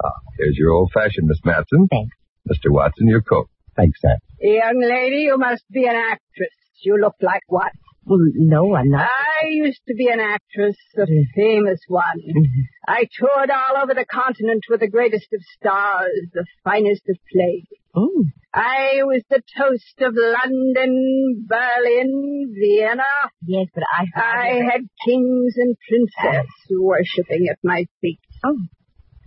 Ah, 0.03 0.12
here's 0.38 0.58
your 0.58 0.72
old-fashioned, 0.72 1.27
Miss 1.27 1.39
Matson. 1.46 1.88
Thanks. 1.89 2.15
Mr. 2.50 2.72
Watson, 2.72 3.08
your 3.08 3.22
coat. 3.22 3.48
Thanks, 3.75 4.00
sir. 4.01 4.17
Young 4.41 4.82
lady, 4.82 5.24
you 5.24 5.38
must 5.38 5.63
be 5.72 5.86
an 5.86 5.96
actress. 5.96 6.53
You 6.84 6.98
look 7.00 7.15
like 7.22 7.44
one. 7.48 7.72
Well, 8.07 8.19
no, 8.35 8.73
I'm 8.73 8.87
not. 8.87 9.01
I 9.01 9.47
used 9.47 9.81
to 9.89 9.93
be 9.93 10.07
an 10.07 10.21
actress, 10.21 10.77
a 10.95 11.01
mm-hmm. 11.01 11.23
famous 11.35 11.79
one. 11.89 12.19
Mm-hmm. 12.19 12.61
I 12.87 13.03
toured 13.19 13.51
all 13.51 13.83
over 13.83 13.93
the 13.93 14.05
continent 14.05 14.63
with 14.69 14.79
the 14.79 14.87
greatest 14.87 15.27
of 15.33 15.41
stars, 15.57 16.13
the 16.31 16.45
finest 16.63 17.01
of 17.09 17.17
plays. 17.33 17.67
Oh, 17.93 18.23
I 18.53 19.03
was 19.03 19.23
the 19.29 19.41
toast 19.57 19.99
of 19.99 20.13
London, 20.15 21.45
Berlin, 21.49 22.55
Vienna. 22.57 23.03
yes, 23.45 23.67
but 23.75 23.83
I... 23.83 24.05
I 24.15 24.47
had 24.71 24.87
kings 25.05 25.55
and 25.57 25.75
princesses 25.89 26.47
worshipping 26.71 27.47
at 27.51 27.59
my 27.61 27.87
feet. 27.99 28.21
Oh, 28.45 28.57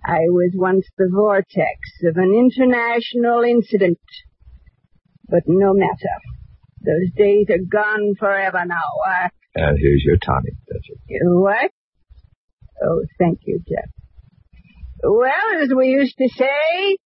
I 0.07 0.21
was 0.29 0.53
once 0.55 0.87
the 0.97 1.11
vortex 1.13 1.79
of 2.05 2.17
an 2.17 2.33
international 2.33 3.43
incident. 3.43 3.99
But 5.29 5.43
no 5.47 5.75
matter. 5.75 6.40
Those 6.85 7.11
days 7.17 7.47
are 7.51 7.65
gone 7.71 8.15
forever 8.19 8.63
now. 8.67 8.77
I, 9.07 9.29
And 9.55 9.79
here's 9.81 10.03
your 10.05 10.17
tonic, 10.17 10.55
Duchess. 10.67 10.99
what? 11.23 11.71
Oh, 12.83 13.03
thank 13.19 13.41
you, 13.45 13.61
Jeff. 13.69 13.91
Well, 15.03 15.63
as 15.63 15.71
we 15.77 15.89
used 15.89 16.17
to 16.19 16.29
say, 16.29 16.97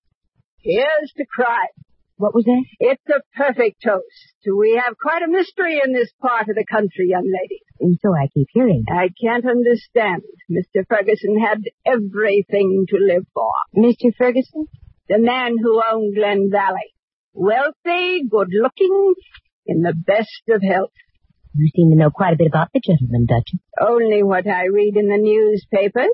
here's 0.58 1.12
to 1.16 1.24
crime. 1.34 1.74
what 2.16 2.34
was 2.34 2.44
that? 2.44 2.64
It's 2.80 3.02
a 3.08 3.20
perfect 3.36 3.82
toast. 3.82 4.02
We 4.46 4.80
have 4.84 4.94
quite 5.00 5.22
a 5.22 5.28
mystery 5.30 5.80
in 5.84 5.92
this 5.92 6.10
part 6.20 6.48
of 6.48 6.54
the 6.54 6.64
country, 6.70 7.06
young 7.08 7.24
lady. 7.26 7.60
And 7.80 7.98
so 8.02 8.14
I 8.14 8.28
keep 8.32 8.48
hearing. 8.52 8.84
I 8.88 9.08
can't 9.20 9.46
understand. 9.48 10.22
Mr. 10.50 10.84
Ferguson 10.88 11.38
had 11.40 11.62
everything 11.86 12.86
to 12.90 12.96
live 12.98 13.24
for. 13.34 13.50
Mr. 13.76 14.14
Ferguson? 14.16 14.66
The 15.08 15.18
man 15.18 15.56
who 15.60 15.82
owned 15.92 16.14
Glen 16.14 16.50
Valley. 16.50 16.94
Wealthy, 17.32 18.22
good 18.30 18.48
looking, 18.52 19.14
in 19.66 19.82
the 19.82 19.94
best 19.94 20.42
of 20.48 20.62
health. 20.62 20.92
You 21.54 21.70
seem 21.74 21.90
to 21.90 21.96
know 21.96 22.10
quite 22.10 22.32
a 22.34 22.36
bit 22.36 22.48
about 22.48 22.68
the 22.74 22.80
gentleman, 22.80 23.26
Duchess. 23.26 23.60
Only 23.80 24.22
what 24.22 24.46
I 24.46 24.66
read 24.66 24.96
in 24.96 25.08
the 25.08 25.18
newspapers, 25.18 26.10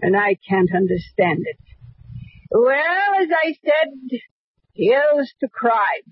and 0.00 0.16
I 0.16 0.36
can't 0.48 0.70
understand 0.74 1.44
it. 1.44 1.58
Well, 2.50 3.22
as 3.22 3.28
I 3.32 3.54
said, 3.64 4.20
here's 4.74 5.32
to 5.40 5.48
crime. 5.48 6.04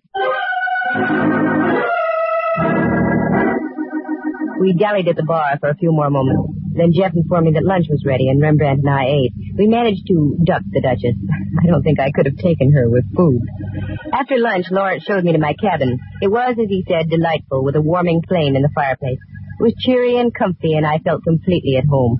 We 4.60 4.72
dallied 4.72 5.08
at 5.08 5.16
the 5.16 5.24
bar 5.24 5.58
for 5.60 5.68
a 5.68 5.74
few 5.74 5.92
more 5.92 6.08
moments. 6.08 6.63
Then 6.74 6.92
Jeff 6.92 7.14
informed 7.14 7.46
me 7.46 7.52
that 7.54 7.64
lunch 7.64 7.86
was 7.88 8.04
ready, 8.04 8.28
and 8.28 8.42
Rembrandt 8.42 8.80
and 8.82 8.90
I 8.90 9.06
ate. 9.06 9.32
We 9.56 9.68
managed 9.68 10.06
to 10.08 10.36
duck 10.42 10.62
the 10.66 10.82
Duchess. 10.82 11.14
I 11.62 11.66
don't 11.70 11.82
think 11.82 12.00
I 12.00 12.10
could 12.10 12.26
have 12.26 12.36
taken 12.36 12.72
her 12.74 12.90
with 12.90 13.06
food. 13.14 13.42
After 14.12 14.38
lunch, 14.38 14.66
Lawrence 14.70 15.04
showed 15.04 15.22
me 15.22 15.32
to 15.32 15.38
my 15.38 15.54
cabin. 15.54 15.98
It 16.20 16.28
was, 16.28 16.58
as 16.58 16.68
he 16.68 16.84
said, 16.88 17.08
delightful, 17.08 17.62
with 17.62 17.76
a 17.76 17.82
warming 17.82 18.22
flame 18.26 18.56
in 18.56 18.62
the 18.62 18.74
fireplace. 18.74 19.22
It 19.60 19.62
was 19.62 19.74
cheery 19.78 20.18
and 20.18 20.34
comfy, 20.34 20.74
and 20.74 20.84
I 20.84 20.98
felt 20.98 21.22
completely 21.22 21.76
at 21.76 21.86
home. 21.86 22.18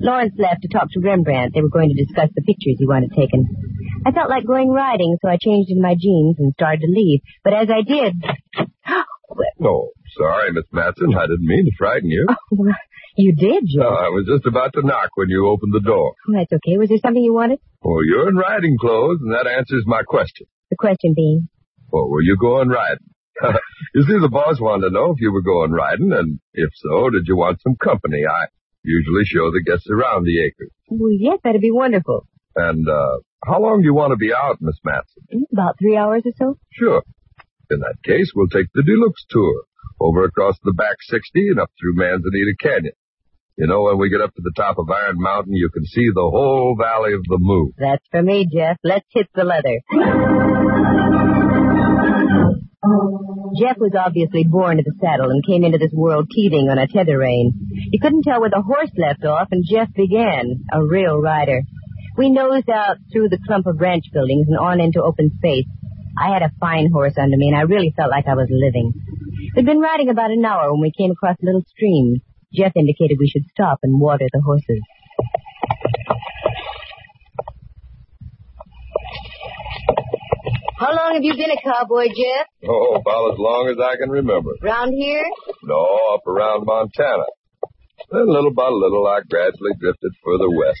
Lawrence 0.00 0.34
left 0.36 0.62
to 0.62 0.68
talk 0.68 0.90
to 0.90 1.00
Rembrandt. 1.00 1.54
They 1.54 1.62
were 1.62 1.70
going 1.70 1.94
to 1.94 2.04
discuss 2.04 2.28
the 2.34 2.42
pictures 2.42 2.76
he 2.78 2.86
wanted 2.86 3.12
taken. 3.14 3.46
I 4.04 4.10
felt 4.10 4.30
like 4.30 4.44
going 4.44 4.70
riding, 4.70 5.16
so 5.22 5.28
I 5.28 5.36
changed 5.38 5.70
into 5.70 5.82
my 5.82 5.94
jeans 5.94 6.36
and 6.38 6.52
started 6.54 6.80
to 6.80 6.90
leave. 6.90 7.20
But 7.44 7.54
as 7.54 7.68
I 7.70 7.82
did... 7.82 8.14
Oh, 9.64 9.92
sorry, 10.18 10.52
Miss 10.52 10.64
Matson. 10.72 11.14
I 11.16 11.22
didn't 11.22 11.46
mean 11.46 11.64
to 11.64 11.70
frighten 11.78 12.10
you. 12.10 12.26
Well, 12.50 12.74
you 13.16 13.34
did, 13.34 13.64
No, 13.74 13.82
Jeff. 13.90 13.98
I 13.98 14.08
was 14.08 14.26
just 14.26 14.46
about 14.46 14.72
to 14.74 14.82
knock 14.82 15.10
when 15.16 15.28
you 15.28 15.46
opened 15.48 15.72
the 15.74 15.80
door. 15.80 16.12
Oh, 16.28 16.32
that's 16.34 16.52
okay. 16.52 16.78
Was 16.78 16.88
there 16.88 16.98
something 16.98 17.22
you 17.22 17.34
wanted? 17.34 17.58
Well, 17.82 18.04
you're 18.04 18.28
in 18.28 18.36
riding 18.36 18.76
clothes, 18.80 19.18
and 19.22 19.32
that 19.32 19.46
answers 19.46 19.84
my 19.86 20.02
question. 20.06 20.46
The 20.70 20.76
question 20.76 21.12
being... 21.14 21.48
Well, 21.90 22.08
were 22.08 22.22
you 22.22 22.36
going 22.40 22.68
riding? 22.68 23.04
you 23.94 24.02
see, 24.02 24.18
the 24.20 24.28
boss 24.30 24.60
wanted 24.60 24.88
to 24.88 24.94
know 24.94 25.12
if 25.12 25.20
you 25.20 25.32
were 25.32 25.42
going 25.42 25.72
riding, 25.72 26.12
and 26.12 26.40
if 26.54 26.70
so, 26.74 27.10
did 27.10 27.24
you 27.26 27.36
want 27.36 27.60
some 27.62 27.76
company? 27.76 28.22
I 28.24 28.46
usually 28.84 29.24
show 29.24 29.50
the 29.50 29.62
guests 29.64 29.88
around 29.90 30.24
the 30.24 30.42
acres. 30.44 30.70
Well, 30.88 31.12
yes, 31.12 31.38
that'd 31.44 31.60
be 31.60 31.70
wonderful. 31.70 32.26
And, 32.56 32.88
uh, 32.88 33.18
how 33.44 33.60
long 33.60 33.80
do 33.80 33.84
you 33.86 33.94
want 33.94 34.12
to 34.12 34.16
be 34.16 34.32
out, 34.32 34.58
Miss 34.60 34.76
Matson? 34.84 35.22
Mm, 35.34 35.42
About 35.52 35.74
three 35.78 35.96
hours 35.96 36.22
or 36.24 36.32
so? 36.38 36.58
Sure. 36.70 37.02
In 37.70 37.80
that 37.80 37.96
case, 38.04 38.30
we'll 38.34 38.48
take 38.48 38.66
the 38.74 38.82
deluxe 38.82 39.24
tour 39.30 39.64
over 40.00 40.24
across 40.24 40.56
the 40.62 40.72
back 40.72 40.96
60 41.00 41.48
and 41.48 41.60
up 41.60 41.70
through 41.80 41.94
Manzanita 41.96 42.54
Canyon. 42.60 42.92
You 43.62 43.68
know, 43.68 43.82
when 43.82 43.98
we 43.98 44.10
get 44.10 44.20
up 44.20 44.34
to 44.34 44.42
the 44.42 44.50
top 44.56 44.74
of 44.76 44.90
Iron 44.90 45.22
Mountain, 45.22 45.54
you 45.54 45.70
can 45.70 45.84
see 45.86 46.08
the 46.12 46.28
whole 46.28 46.74
valley 46.74 47.14
of 47.14 47.22
the 47.30 47.38
moon. 47.38 47.70
That's 47.78 48.02
for 48.10 48.20
me, 48.20 48.44
Jeff. 48.52 48.76
Let's 48.82 49.06
hit 49.14 49.28
the 49.36 49.44
leather. 49.44 49.78
Jeff 53.54 53.78
was 53.78 53.94
obviously 53.94 54.42
born 54.50 54.78
to 54.78 54.82
the 54.82 54.98
saddle 54.98 55.30
and 55.30 55.46
came 55.46 55.62
into 55.62 55.78
this 55.78 55.94
world 55.94 56.26
teething 56.34 56.66
on 56.66 56.78
a 56.78 56.88
tether 56.88 57.18
rein. 57.18 57.54
You 57.92 58.00
couldn't 58.02 58.24
tell 58.24 58.40
where 58.40 58.50
the 58.50 58.66
horse 58.66 58.90
left 58.98 59.24
off, 59.24 59.46
and 59.52 59.62
Jeff 59.62 59.94
began, 59.94 60.66
a 60.72 60.82
real 60.82 61.22
rider. 61.22 61.62
We 62.18 62.30
nosed 62.30 62.68
out 62.68 62.96
through 63.12 63.28
the 63.28 63.38
clump 63.46 63.68
of 63.68 63.78
ranch 63.78 64.10
buildings 64.12 64.48
and 64.48 64.58
on 64.58 64.80
into 64.80 65.00
open 65.00 65.30
space. 65.38 65.70
I 66.18 66.34
had 66.34 66.42
a 66.42 66.50
fine 66.58 66.90
horse 66.92 67.14
under 67.16 67.36
me, 67.36 67.46
and 67.54 67.56
I 67.56 67.62
really 67.62 67.94
felt 67.96 68.10
like 68.10 68.26
I 68.26 68.34
was 68.34 68.50
living. 68.50 68.90
We'd 69.54 69.66
been 69.66 69.78
riding 69.78 70.08
about 70.08 70.32
an 70.32 70.44
hour 70.44 70.72
when 70.72 70.82
we 70.82 70.90
came 70.90 71.12
across 71.12 71.36
a 71.40 71.46
little 71.46 71.62
stream. 71.70 72.22
Jeff 72.54 72.72
indicated 72.76 73.16
we 73.18 73.28
should 73.28 73.44
stop 73.50 73.78
and 73.82 74.00
water 74.00 74.26
the 74.32 74.40
horses. 74.40 74.80
How 80.76 80.90
long 80.96 81.14
have 81.14 81.22
you 81.22 81.34
been 81.34 81.50
a 81.50 81.62
cowboy, 81.62 82.08
Jeff? 82.08 82.46
Oh, 82.68 82.98
about 82.98 83.32
as 83.32 83.38
long 83.38 83.70
as 83.70 83.78
I 83.78 83.96
can 83.96 84.10
remember. 84.10 84.50
Round 84.60 84.92
here? 84.92 85.24
No, 85.62 85.78
up 86.12 86.26
around 86.26 86.66
Montana. 86.66 87.24
Then 88.10 88.26
little 88.26 88.52
by 88.52 88.68
little, 88.68 89.06
I 89.06 89.20
gradually 89.30 89.78
drifted 89.78 90.10
further 90.24 90.50
west. 90.50 90.80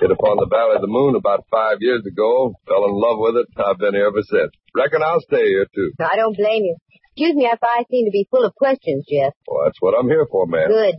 Hit 0.00 0.10
upon 0.10 0.36
the 0.36 0.46
Valley 0.46 0.76
of 0.76 0.82
the 0.82 0.92
Moon 0.92 1.16
about 1.16 1.44
five 1.50 1.78
years 1.80 2.04
ago. 2.06 2.52
Fell 2.68 2.84
in 2.84 2.92
love 2.92 3.18
with 3.18 3.36
it. 3.36 3.46
I've 3.56 3.78
been 3.78 3.94
here 3.94 4.06
ever 4.06 4.22
since. 4.22 4.52
Reckon 4.76 5.02
I'll 5.02 5.20
stay 5.20 5.44
here, 5.48 5.66
too. 5.74 5.90
I 5.98 6.16
don't 6.16 6.36
blame 6.36 6.64
you. 6.64 6.76
Excuse 7.20 7.36
me 7.36 7.44
if 7.52 7.58
I 7.62 7.84
seem 7.90 8.06
to 8.06 8.10
be 8.10 8.26
full 8.30 8.46
of 8.46 8.54
questions, 8.54 9.04
Jeff. 9.04 9.34
Well, 9.46 9.64
that's 9.66 9.76
what 9.80 9.92
I'm 9.92 10.08
here 10.08 10.26
for, 10.32 10.46
man. 10.46 10.68
Good. 10.68 10.94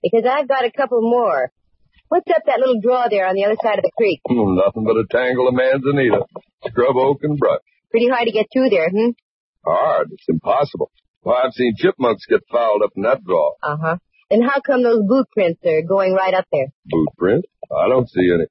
Because 0.00 0.22
I've 0.22 0.46
got 0.46 0.64
a 0.64 0.70
couple 0.70 1.02
more. 1.02 1.50
What's 2.06 2.30
up 2.30 2.42
that 2.46 2.60
little 2.60 2.80
draw 2.80 3.08
there 3.10 3.26
on 3.26 3.34
the 3.34 3.46
other 3.46 3.56
side 3.60 3.76
of 3.76 3.82
the 3.82 3.90
creek? 3.96 4.20
Hmm, 4.28 4.54
nothing 4.54 4.84
but 4.86 4.94
a 4.94 5.02
tangle 5.10 5.48
of 5.48 5.54
manzanita, 5.54 6.22
scrub 6.68 6.94
oak, 6.94 7.18
and 7.24 7.36
brush. 7.36 7.58
Pretty 7.90 8.06
hard 8.08 8.26
to 8.26 8.30
get 8.32 8.46
through 8.52 8.70
there, 8.70 8.88
hmm? 8.90 9.18
Hard. 9.66 10.10
It's 10.12 10.28
impossible. 10.28 10.92
Well, 11.24 11.34
I've 11.34 11.52
seen 11.52 11.74
chipmunks 11.76 12.26
get 12.30 12.42
fouled 12.48 12.82
up 12.84 12.92
in 12.94 13.02
that 13.02 13.24
draw. 13.24 13.54
Uh-huh. 13.60 13.96
Then 14.30 14.42
how 14.42 14.60
come 14.64 14.84
those 14.84 15.02
boot 15.04 15.26
prints 15.32 15.58
are 15.66 15.82
going 15.82 16.12
right 16.14 16.34
up 16.34 16.46
there? 16.52 16.68
Boot 16.84 17.08
print? 17.18 17.44
I 17.76 17.88
don't 17.88 18.08
see 18.08 18.30
any. 18.32 18.46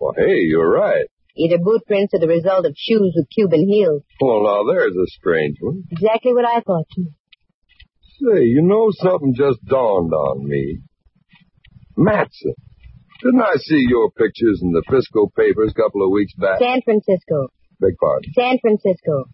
Well, 0.00 0.14
hey, 0.16 0.40
you're 0.40 0.72
right. 0.72 1.04
Either 1.36 1.58
boot 1.58 1.82
prints 1.86 2.14
or 2.14 2.20
the 2.20 2.28
result 2.28 2.64
of 2.64 2.74
shoes 2.76 3.12
with 3.16 3.28
Cuban 3.34 3.66
heels. 3.68 4.02
Well, 4.20 4.44
now 4.44 4.72
there's 4.72 4.94
a 4.94 5.06
strange 5.18 5.56
one. 5.60 5.82
Exactly 5.90 6.32
what 6.32 6.44
I 6.44 6.60
thought, 6.60 6.86
too. 6.94 7.08
Say, 8.22 8.44
you 8.44 8.62
know 8.62 8.90
something 8.92 9.34
just 9.36 9.64
dawned 9.64 10.12
on 10.12 10.46
me. 10.46 10.78
Matson. 11.96 12.54
Didn't 13.22 13.42
I 13.42 13.56
see 13.56 13.84
your 13.88 14.10
pictures 14.12 14.60
in 14.62 14.72
the 14.72 14.82
Frisco 14.86 15.26
papers 15.36 15.72
a 15.76 15.82
couple 15.82 16.04
of 16.04 16.12
weeks 16.12 16.34
back? 16.34 16.58
San 16.60 16.82
Francisco. 16.82 17.48
Big 17.80 17.94
pardon. 17.98 18.32
San 18.34 18.58
Francisco. 18.60 19.24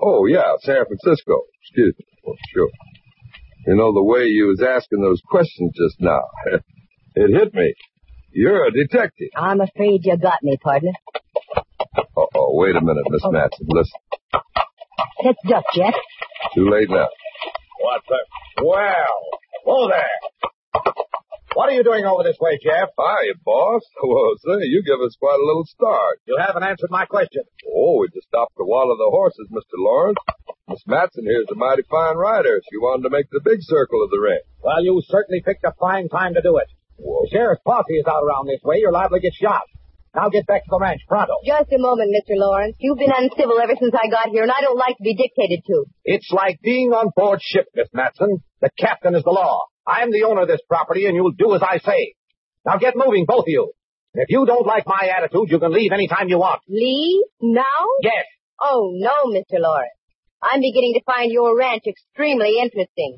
Oh, 0.00 0.26
yeah, 0.26 0.54
San 0.60 0.84
Francisco. 0.86 1.42
Excuse 1.62 1.94
me. 1.98 2.06
Oh, 2.26 2.36
sure. 2.54 2.68
You 3.66 3.76
know, 3.76 3.92
the 3.92 4.02
way 4.02 4.24
you 4.24 4.46
was 4.46 4.62
asking 4.62 5.02
those 5.02 5.20
questions 5.28 5.72
just 5.76 6.00
now, 6.00 6.22
it 7.14 7.30
hit 7.30 7.52
me. 7.52 7.74
You're 8.32 8.66
a 8.66 8.70
detective. 8.70 9.28
I'm 9.36 9.60
afraid 9.60 10.00
you 10.04 10.16
got 10.16 10.42
me, 10.42 10.56
partner. 10.62 10.92
Uh-oh, 12.16 12.50
wait 12.58 12.76
a 12.76 12.80
minute, 12.80 13.04
Miss 13.08 13.22
Matson. 13.24 13.66
Listen, 13.68 14.00
Let's 15.24 15.38
duck, 15.48 15.64
Jeff. 15.74 15.94
too 16.54 16.68
late 16.70 16.90
now. 16.90 17.06
What 17.80 18.02
the? 18.08 18.18
Well, 18.64 19.16
whoa 19.64 19.88
there. 19.88 20.82
What 21.54 21.68
are 21.68 21.72
you 21.74 21.82
doing 21.82 22.04
over 22.04 22.22
this 22.22 22.38
way, 22.40 22.58
Jeff? 22.62 22.88
Hi, 22.98 23.32
boss. 23.44 23.82
Well, 24.02 24.32
say, 24.42 24.64
you 24.70 24.82
give 24.86 25.00
us 25.04 25.16
quite 25.18 25.38
a 25.38 25.44
little 25.46 25.66
start. 25.66 26.20
You 26.26 26.38
haven't 26.40 26.62
answered 26.62 26.90
my 26.90 27.04
question. 27.06 27.42
Oh, 27.66 27.98
we 28.00 28.08
just 28.14 28.28
stopped 28.28 28.54
to 28.56 28.64
water 28.64 28.94
the 28.96 29.10
horses, 29.10 29.48
Mr. 29.52 29.76
Lawrence. 29.78 30.18
Miss 30.68 30.82
Matson 30.86 31.24
here's 31.26 31.48
a 31.50 31.54
mighty 31.58 31.82
fine 31.90 32.16
rider. 32.16 32.60
She 32.70 32.78
wanted 32.78 33.02
to 33.04 33.10
make 33.10 33.26
the 33.30 33.40
big 33.44 33.58
circle 33.60 34.02
of 34.04 34.10
the 34.10 34.20
ring. 34.22 34.40
Well, 34.62 34.82
you 34.82 35.02
certainly 35.06 35.42
picked 35.44 35.64
a 35.64 35.74
fine 35.78 36.08
time 36.08 36.34
to 36.34 36.42
do 36.42 36.56
it. 36.58 36.68
Whoa. 36.96 37.26
The 37.26 37.30
sheriff's 37.36 37.62
posse 37.66 37.94
is 37.98 38.06
out 38.06 38.22
around 38.22 38.46
this 38.46 38.62
way. 38.62 38.76
You're 38.78 38.92
liable 38.92 39.16
to 39.18 39.20
get 39.20 39.34
shot. 39.34 39.62
Now 40.14 40.28
get 40.28 40.46
back 40.46 40.64
to 40.64 40.70
the 40.70 40.78
ranch, 40.80 41.02
pronto. 41.06 41.34
Just 41.46 41.70
a 41.72 41.78
moment, 41.78 42.10
Mr. 42.10 42.34
Lawrence. 42.34 42.74
You've 42.80 42.98
been 42.98 43.12
uncivil 43.16 43.60
ever 43.62 43.74
since 43.78 43.94
I 43.94 44.10
got 44.10 44.28
here, 44.30 44.42
and 44.42 44.50
I 44.50 44.60
don't 44.60 44.76
like 44.78 44.96
to 44.96 45.04
be 45.04 45.14
dictated 45.14 45.62
to. 45.66 45.84
It's 46.04 46.30
like 46.32 46.58
being 46.62 46.90
on 46.90 47.10
board 47.14 47.38
ship, 47.40 47.66
Miss 47.74 47.88
Matson. 47.92 48.42
The 48.60 48.70
captain 48.76 49.14
is 49.14 49.22
the 49.22 49.30
law. 49.30 49.66
I'm 49.86 50.10
the 50.10 50.24
owner 50.24 50.42
of 50.42 50.48
this 50.48 50.60
property, 50.68 51.06
and 51.06 51.14
you'll 51.14 51.32
do 51.32 51.54
as 51.54 51.62
I 51.62 51.78
say. 51.78 52.14
Now 52.66 52.78
get 52.78 52.94
moving, 52.96 53.24
both 53.26 53.44
of 53.44 53.48
you. 53.48 53.72
If 54.14 54.26
you 54.28 54.44
don't 54.44 54.66
like 54.66 54.84
my 54.86 55.08
attitude, 55.16 55.46
you 55.48 55.60
can 55.60 55.72
leave 55.72 55.92
any 55.92 56.08
time 56.08 56.28
you 56.28 56.38
want. 56.38 56.60
Leave? 56.68 57.22
Now? 57.40 57.62
Yes. 58.02 58.26
Oh, 58.60 58.90
no, 58.92 59.30
Mr. 59.30 59.60
Lawrence. 59.60 59.94
I'm 60.42 60.60
beginning 60.60 60.94
to 60.94 61.02
find 61.04 61.30
your 61.30 61.56
ranch 61.56 61.84
extremely 61.86 62.58
interesting. 62.60 63.16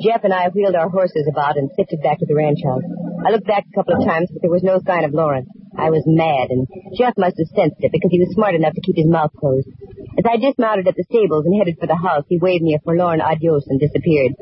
Jeff 0.00 0.22
and 0.22 0.32
I 0.32 0.48
wheeled 0.48 0.74
our 0.74 0.88
horses 0.88 1.26
about 1.30 1.56
and 1.56 1.70
sifted 1.74 2.00
back 2.02 2.18
to 2.18 2.26
the 2.26 2.34
ranch 2.34 2.58
house. 2.62 2.86
I 3.26 3.30
looked 3.30 3.46
back 3.46 3.66
a 3.66 3.74
couple 3.74 3.98
of 3.98 4.06
times, 4.06 4.30
but 4.30 4.42
there 4.42 4.50
was 4.50 4.62
no 4.62 4.78
sign 4.86 5.04
of 5.04 5.12
Lawrence. 5.12 5.48
I 5.76 5.90
was 5.90 6.02
mad, 6.06 6.50
and 6.50 6.66
Jeff 6.94 7.14
must 7.18 7.38
have 7.38 7.50
sensed 7.54 7.82
it 7.82 7.90
because 7.90 8.10
he 8.10 8.18
was 8.18 8.30
smart 8.34 8.54
enough 8.54 8.74
to 8.74 8.80
keep 8.80 8.96
his 8.96 9.10
mouth 9.10 9.30
closed. 9.38 9.66
As 10.18 10.26
I 10.26 10.38
dismounted 10.38 10.86
at 10.86 10.94
the 10.94 11.06
stables 11.10 11.46
and 11.46 11.58
headed 11.58 11.78
for 11.78 11.86
the 11.86 11.98
house, 11.98 12.24
he 12.28 12.38
waved 12.38 12.62
me 12.62 12.74
a 12.74 12.82
forlorn 12.82 13.20
adios 13.20 13.66
and 13.66 13.78
disappeared. 13.78 14.34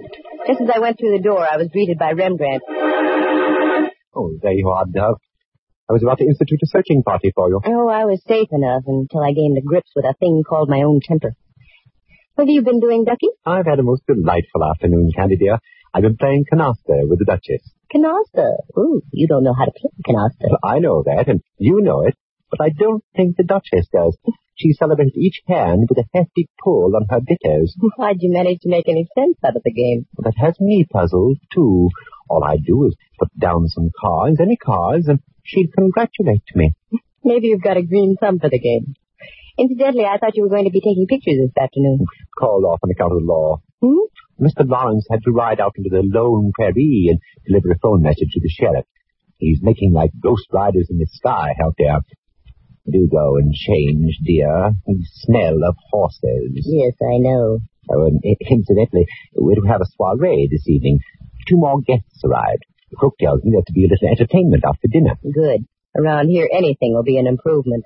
Just 0.47 0.61
as 0.61 0.71
I 0.73 0.79
went 0.81 0.99
through 0.99 1.17
the 1.17 1.25
door, 1.25 1.41
I 1.41 1.57
was 1.57 1.69
greeted 1.73 1.99
by 1.99 2.13
Rembrandt. 2.13 2.63
Oh, 4.15 4.33
there 4.41 4.53
you 4.53 4.69
are, 4.69 4.85
Dove. 4.85 5.21
I 5.89 5.93
was 5.93 6.03
about 6.03 6.19
to 6.19 6.25
institute 6.25 6.61
a 6.63 6.67
searching 6.67 7.03
party 7.03 7.33
for 7.35 7.49
you. 7.49 7.61
Oh, 7.65 7.89
I 7.89 8.05
was 8.05 8.21
safe 8.27 8.49
enough 8.51 8.83
until 8.87 9.23
I 9.23 9.33
gained 9.33 9.57
the 9.57 9.65
grips 9.65 9.93
with 9.95 10.05
a 10.05 10.15
thing 10.19 10.43
called 10.49 10.69
my 10.69 10.83
own 10.83 11.01
temper. 11.01 11.33
What 12.37 12.49
have 12.49 12.53
you 12.53 12.61
been 12.61 12.81
doing, 12.81 13.05
Ducky? 13.05 13.29
I've 13.47 13.65
had 13.65 13.79
a 13.79 13.83
most 13.83 14.03
delightful 14.07 14.63
afternoon, 14.63 15.11
Candy 15.17 15.39
dear. 15.39 15.59
I've 15.95 16.03
been 16.03 16.19
playing 16.19 16.45
canasta 16.53 17.09
with 17.09 17.19
the 17.19 17.25
Duchess. 17.25 17.73
Canasta. 17.91 18.57
Ooh, 18.77 19.01
you 19.11 19.27
don't 19.27 19.43
know 19.43 19.55
how 19.55 19.65
to 19.65 19.71
play 19.71 19.91
canasta. 20.07 20.59
I 20.63 20.79
know 20.79 21.03
that, 21.07 21.29
and 21.29 21.41
you 21.57 21.81
know 21.81 22.03
it, 22.03 22.15
but 22.51 22.61
I 22.61 22.69
don't 22.69 23.03
think 23.17 23.39
the 23.39 23.43
Duchess 23.43 23.89
does. 23.91 24.19
She 24.55 24.75
celebrates 24.75 25.17
each 25.17 25.41
hand 25.49 25.89
with 25.89 25.97
a 25.97 26.05
hefty 26.13 26.51
pull 26.63 26.93
on 26.95 27.07
her 27.09 27.23
bitters. 27.23 27.75
How'd 27.99 28.21
you 28.21 28.31
manage 28.31 28.61
to 28.65 28.69
make 28.69 28.87
any 28.87 29.09
sense 29.19 29.39
out 29.43 29.57
of 29.57 29.63
the 29.65 29.73
game? 29.73 30.05
That 30.19 30.35
has 30.37 30.61
me 30.61 30.85
puzzled, 30.93 31.39
too. 31.55 31.89
All 32.29 32.45
I 32.45 32.59
do 32.59 32.85
is 32.85 32.97
put 33.19 33.31
down 33.39 33.67
some 33.69 33.89
cards, 33.99 34.43
any 34.43 34.57
cards, 34.57 35.09
and 35.09 35.21
she'd 35.43 35.73
congratulate 35.73 36.45
me. 36.55 36.75
Maybe 37.25 37.47
you've 37.47 37.63
got 37.63 37.79
a 37.79 37.83
green 37.83 38.17
thumb 38.21 38.41
for 38.41 38.51
the 38.51 38.61
game. 38.61 38.95
Incidentally, 39.59 40.05
I 40.05 40.19
thought 40.19 40.37
you 40.37 40.43
were 40.43 40.53
going 40.53 40.65
to 40.65 40.71
be 40.71 40.81
taking 40.85 41.07
pictures 41.09 41.41
this 41.41 41.57
afternoon. 41.57 42.05
Called 42.39 42.65
off 42.65 42.81
on 42.83 42.91
account 42.91 43.13
of 43.13 43.21
the 43.21 43.25
law. 43.25 43.63
Hmm? 43.81 44.05
Mr. 44.39 44.69
Lawrence 44.69 45.07
had 45.11 45.23
to 45.25 45.33
ride 45.33 45.61
out 45.61 45.73
into 45.77 45.89
the 45.89 46.05
lone 46.05 46.53
prairie 46.55 47.09
and 47.09 47.19
deliver 47.49 47.73
a 47.73 47.79
phone 47.79 48.03
message 48.03 48.29
to 48.33 48.41
the 48.41 48.53
sheriff. 48.53 48.85
He's 49.39 49.61
making 49.63 49.93
like 49.93 50.11
ghost 50.21 50.47
riders 50.53 50.89
in 50.91 50.99
the 50.99 51.07
sky 51.11 51.55
out 51.63 51.75
there. 51.79 52.01
Do 52.91 53.09
go 53.11 53.37
and 53.37 53.53
change, 53.53 54.19
dear. 54.25 54.73
The 54.87 55.05
smell 55.25 55.65
of 55.67 55.75
horses. 55.91 56.69
Yes, 56.69 56.95
I 57.01 57.19
know. 57.19 57.59
Oh, 57.91 58.07
and 58.07 58.21
incidentally, 58.23 59.07
we're 59.35 59.55
to 59.57 59.69
have 59.69 59.81
a 59.81 59.91
soiree 59.97 60.49
this 60.51 60.69
evening. 60.69 61.01
Two 61.49 61.57
more 61.57 61.81
guests 61.81 62.23
arrived. 62.25 62.65
The 62.91 62.97
cook 62.99 63.15
tells 63.19 63.43
me 63.43 63.53
there's 63.53 63.65
to 63.67 63.73
be 63.73 63.87
a 63.87 63.89
little 63.89 64.09
entertainment 64.09 64.65
after 64.67 64.89
dinner. 64.91 65.17
Good. 65.23 65.67
Around 65.99 66.29
here, 66.29 66.49
anything 66.53 66.93
will 66.93 67.03
be 67.03 67.17
an 67.17 67.27
improvement. 67.27 67.85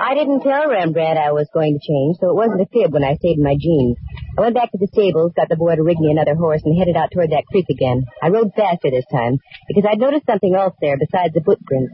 I 0.00 0.14
didn't 0.14 0.40
tell 0.40 0.66
Rembrandt 0.66 1.18
I 1.18 1.32
was 1.32 1.46
going 1.52 1.78
to 1.78 1.86
change, 1.86 2.16
so 2.18 2.30
it 2.30 2.34
wasn't 2.34 2.62
a 2.62 2.66
fib 2.72 2.92
when 2.92 3.04
I 3.04 3.14
stayed 3.16 3.36
in 3.36 3.44
my 3.44 3.54
jeans. 3.54 3.96
I 4.38 4.40
went 4.40 4.54
back 4.54 4.72
to 4.72 4.78
the 4.78 4.88
stables, 4.90 5.36
got 5.36 5.48
the 5.48 5.60
boy 5.60 5.76
to 5.76 5.82
rig 5.82 6.00
me 6.00 6.10
another 6.10 6.34
horse, 6.34 6.62
and 6.64 6.76
headed 6.76 6.96
out 6.96 7.12
toward 7.12 7.30
that 7.30 7.46
creek 7.46 7.66
again. 7.70 8.06
I 8.22 8.28
rode 8.28 8.50
faster 8.56 8.90
this 8.90 9.04
time, 9.12 9.38
because 9.68 9.84
I'd 9.84 10.00
noticed 10.00 10.26
something 10.26 10.54
else 10.54 10.74
there 10.80 10.96
besides 10.96 11.34
the 11.34 11.44
footprints. 11.44 11.92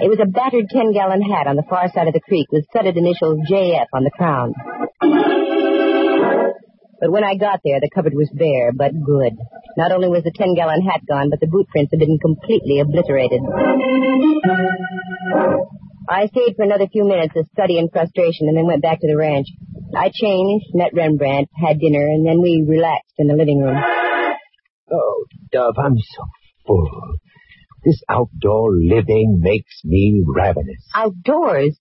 It 0.00 0.08
was 0.08 0.20
a 0.22 0.30
battered 0.30 0.70
ten-gallon 0.70 1.20
hat 1.20 1.46
on 1.46 1.56
the 1.56 1.66
far 1.68 1.90
side 1.92 2.06
of 2.06 2.14
the 2.14 2.24
creek 2.24 2.46
with 2.52 2.64
studded 2.70 2.96
initials 2.96 3.42
JF 3.50 3.90
on 3.92 4.04
the 4.04 4.14
crown. 4.14 4.54
But 7.00 7.12
when 7.12 7.22
I 7.22 7.36
got 7.36 7.60
there, 7.64 7.78
the 7.80 7.90
cupboard 7.94 8.14
was 8.14 8.30
bare, 8.34 8.72
but 8.72 8.90
good. 8.90 9.38
Not 9.76 9.92
only 9.92 10.08
was 10.08 10.24
the 10.24 10.34
ten-gallon 10.34 10.82
hat 10.82 11.06
gone, 11.06 11.30
but 11.30 11.38
the 11.38 11.46
boot 11.46 11.68
prints 11.68 11.92
had 11.92 12.00
been 12.00 12.18
completely 12.18 12.80
obliterated. 12.80 13.40
I 16.10 16.26
stayed 16.26 16.56
for 16.56 16.64
another 16.64 16.88
few 16.90 17.04
minutes 17.04 17.34
of 17.36 17.46
study 17.52 17.78
and 17.78 17.90
frustration 17.92 18.48
and 18.48 18.56
then 18.56 18.66
went 18.66 18.82
back 18.82 18.98
to 19.00 19.06
the 19.06 19.16
ranch. 19.16 19.46
I 19.94 20.10
changed, 20.12 20.66
met 20.74 20.92
Rembrandt, 20.92 21.48
had 21.54 21.78
dinner, 21.78 22.06
and 22.08 22.26
then 22.26 22.40
we 22.40 22.64
relaxed 22.66 23.14
in 23.18 23.28
the 23.28 23.34
living 23.34 23.60
room. 23.60 23.76
Oh, 24.90 25.24
Dove, 25.52 25.78
I'm 25.78 25.96
so 25.98 26.24
full. 26.66 27.18
This 27.84 28.02
outdoor 28.08 28.72
living 28.72 29.38
makes 29.40 29.80
me 29.84 30.24
ravenous. 30.26 30.82
Outdoors? 30.94 31.78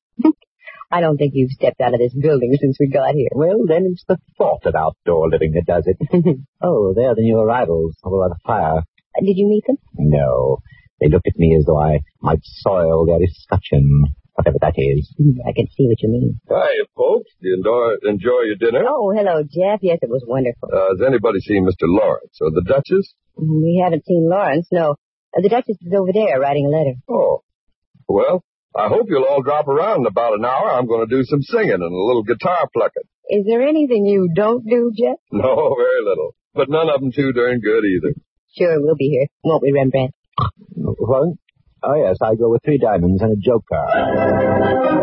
I 0.90 1.02
don't 1.02 1.18
think 1.18 1.34
you've 1.36 1.52
stepped 1.52 1.82
out 1.82 1.94
of 1.94 2.00
this 2.00 2.14
building 2.14 2.56
since 2.60 2.78
we 2.80 2.88
got 2.88 3.14
here. 3.14 3.28
Well, 3.36 3.66
then 3.68 3.88
it's 3.92 4.06
the 4.08 4.18
thought 4.38 4.66
of 4.66 4.76
outdoor 4.76 5.30
living 5.30 5.52
that 5.54 5.66
does 5.68 5.84
it. 5.86 5.98
oh, 6.62 6.94
there 6.96 7.12
are 7.12 7.16
the 7.16 7.28
new 7.28 7.38
arrivals 7.40 7.96
over 8.04 8.20
by 8.24 8.30
the 8.30 8.40
fire. 8.46 8.82
Did 9.20 9.36
you 9.36 9.48
meet 9.50 9.66
them? 9.68 9.78
No. 9.98 10.60
They 11.02 11.10
looked 11.10 11.28
at 11.28 11.36
me 11.38 11.56
as 11.60 11.66
though 11.66 11.80
I 11.80 12.00
might 12.22 12.40
soil 12.42 13.06
their 13.06 13.20
escutcheon, 13.22 14.16
whatever 14.34 14.58
that 14.62 14.74
is. 14.78 15.14
I 15.46 15.52
can 15.52 15.68
see 15.76 15.88
what 15.88 16.02
you 16.02 16.10
mean. 16.10 16.40
Hi, 16.50 16.86
folks. 16.96 17.32
Do 17.42 17.50
you 17.50 17.58
enjoy, 17.58 18.10
enjoy 18.10 18.42
your 18.48 18.56
dinner? 18.56 18.86
Oh, 18.88 19.12
hello, 19.14 19.44
Jeff. 19.44 19.80
Yes, 19.82 20.00
it 20.02 20.10
was 20.10 20.24
wonderful. 20.26 20.70
Uh, 20.72 20.96
has 20.96 21.02
anybody 21.06 21.40
seen 21.42 21.66
Mr. 21.66 21.84
Lawrence 21.86 22.38
or 22.40 22.52
the 22.52 22.64
Duchess? 22.66 23.14
We 23.36 23.82
haven't 23.84 24.06
seen 24.06 24.30
Lawrence, 24.30 24.68
no. 24.72 24.96
Uh, 25.36 25.42
the 25.42 25.50
Duchess 25.50 25.78
is 25.82 25.94
over 25.94 26.14
there 26.14 26.40
writing 26.40 26.66
a 26.66 26.70
letter. 26.70 26.94
Oh. 27.10 27.42
Well, 28.08 28.44
I 28.76 28.88
hope 28.90 29.08
you'll 29.10 29.24
all 29.26 29.42
drop 29.42 29.68
around 29.68 30.02
in 30.02 30.06
about 30.08 30.34
an 30.34 30.46
hour. 30.46 30.70
I'm 30.72 30.88
going 30.88 31.08
to 31.08 31.16
do 31.16 31.24
some 31.24 31.42
singing 31.42 31.72
and 31.72 31.82
a 31.82 32.06
little 32.08 32.24
guitar 32.24 32.68
plucking. 32.74 33.04
Is 33.30 33.46
there 33.46 33.62
anything 33.62 34.06
you 34.06 34.30
don't 34.36 34.64
do, 34.68 34.92
Jeff? 34.98 35.18
No, 35.32 35.76
very 35.78 36.04
little. 36.04 36.36
But 36.54 36.70
none 36.70 36.90
of 36.90 37.02
them 37.02 37.12
too 37.12 37.32
darn 37.34 37.60
good 37.60 37.84
either. 37.86 38.14
Sure, 38.58 38.82
we'll 38.82 38.96
be 38.96 39.10
here. 39.10 39.28
Won't 39.44 39.62
we, 39.64 39.72
Rembrandt? 39.72 40.12
What? 40.76 41.36
Oh, 41.84 41.96
yes, 41.96 42.18
I 42.24 42.36
go 42.36 42.50
with 42.50 42.62
three 42.66 42.80
diamonds 42.80 43.22
and 43.22 43.34
a 43.34 43.36
joke 43.36 43.64
card. 43.70 44.98